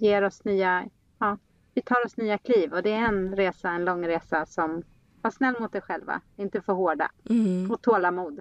ger 0.00 0.22
oss 0.22 0.44
nya, 0.44 0.84
vi 1.74 1.82
tar 1.82 2.06
oss 2.06 2.16
nya 2.16 2.38
kliv 2.38 2.72
och 2.72 2.82
det 2.82 2.92
är 2.92 3.04
en 3.08 3.36
resa, 3.36 3.70
en 3.70 3.84
lång 3.84 4.06
resa 4.06 4.46
som 4.46 4.82
var 5.22 5.30
snäll 5.30 5.60
mot 5.60 5.72
dig 5.72 5.80
själva, 5.80 6.20
inte 6.36 6.60
för 6.60 6.72
hårda 6.72 7.10
mm. 7.30 7.70
och 7.70 7.82
tålamod. 7.82 8.40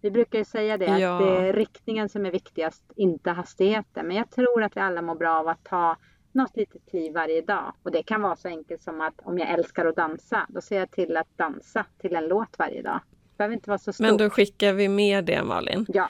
Vi 0.00 0.10
brukar 0.10 0.38
ju 0.38 0.44
säga 0.44 0.78
det, 0.78 0.98
ja. 0.98 1.14
att 1.14 1.22
det 1.22 1.48
är 1.48 1.52
riktningen 1.52 2.08
som 2.08 2.26
är 2.26 2.30
viktigast, 2.30 2.84
inte 2.96 3.30
hastigheten. 3.30 4.06
Men 4.06 4.16
jag 4.16 4.30
tror 4.30 4.62
att 4.62 4.76
vi 4.76 4.80
alla 4.80 5.02
mår 5.02 5.14
bra 5.14 5.38
av 5.38 5.48
att 5.48 5.64
ta 5.64 5.96
något 6.32 6.56
litet 6.56 6.82
kliv 6.90 7.12
varje 7.12 7.42
dag. 7.42 7.72
Och 7.82 7.90
det 7.90 8.02
kan 8.02 8.22
vara 8.22 8.36
så 8.36 8.48
enkelt 8.48 8.82
som 8.82 9.00
att 9.00 9.14
om 9.22 9.38
jag 9.38 9.50
älskar 9.50 9.86
att 9.86 9.96
dansa, 9.96 10.46
då 10.48 10.60
ser 10.60 10.78
jag 10.78 10.90
till 10.90 11.16
att 11.16 11.38
dansa 11.38 11.86
till 11.98 12.16
en 12.16 12.28
låt 12.28 12.58
varje 12.58 12.82
dag. 12.82 13.00
Det 13.30 13.38
behöver 13.38 13.54
inte 13.54 13.70
vara 13.70 13.78
så 13.78 13.92
stort. 13.92 14.06
Men 14.06 14.16
då 14.16 14.30
skickar 14.30 14.72
vi 14.72 14.88
med 14.88 15.24
det 15.24 15.44
Malin. 15.44 15.86
Ja. 15.88 16.08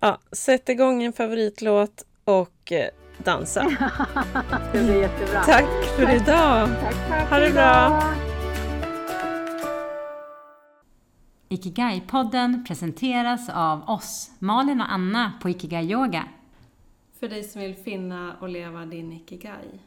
ja 0.00 0.18
sätt 0.32 0.68
igång 0.68 1.02
en 1.02 1.12
favoritlåt 1.12 2.06
och 2.24 2.72
eh, 2.72 2.88
dansa. 3.18 3.62
det 4.72 4.84
blir 4.84 5.00
jättebra. 5.00 5.42
Tack 5.42 5.84
för 5.96 6.14
idag. 6.14 6.68
Tack, 6.80 7.08
tack 7.08 7.30
ha 7.30 7.38
det 7.38 7.50
bra. 7.50 8.02
Ikigai-podden 11.48 12.64
presenteras 12.68 13.48
av 13.48 13.90
oss, 13.90 14.30
Malin 14.38 14.80
och 14.80 14.92
Anna 14.92 15.32
på 15.42 15.48
Ikigai 15.48 15.92
Yoga. 15.92 16.28
För 17.20 17.28
dig 17.28 17.44
som 17.44 17.60
vill 17.60 17.74
finna 17.74 18.36
och 18.40 18.48
leva 18.48 18.86
din 18.86 19.12
Ikigai. 19.12 19.80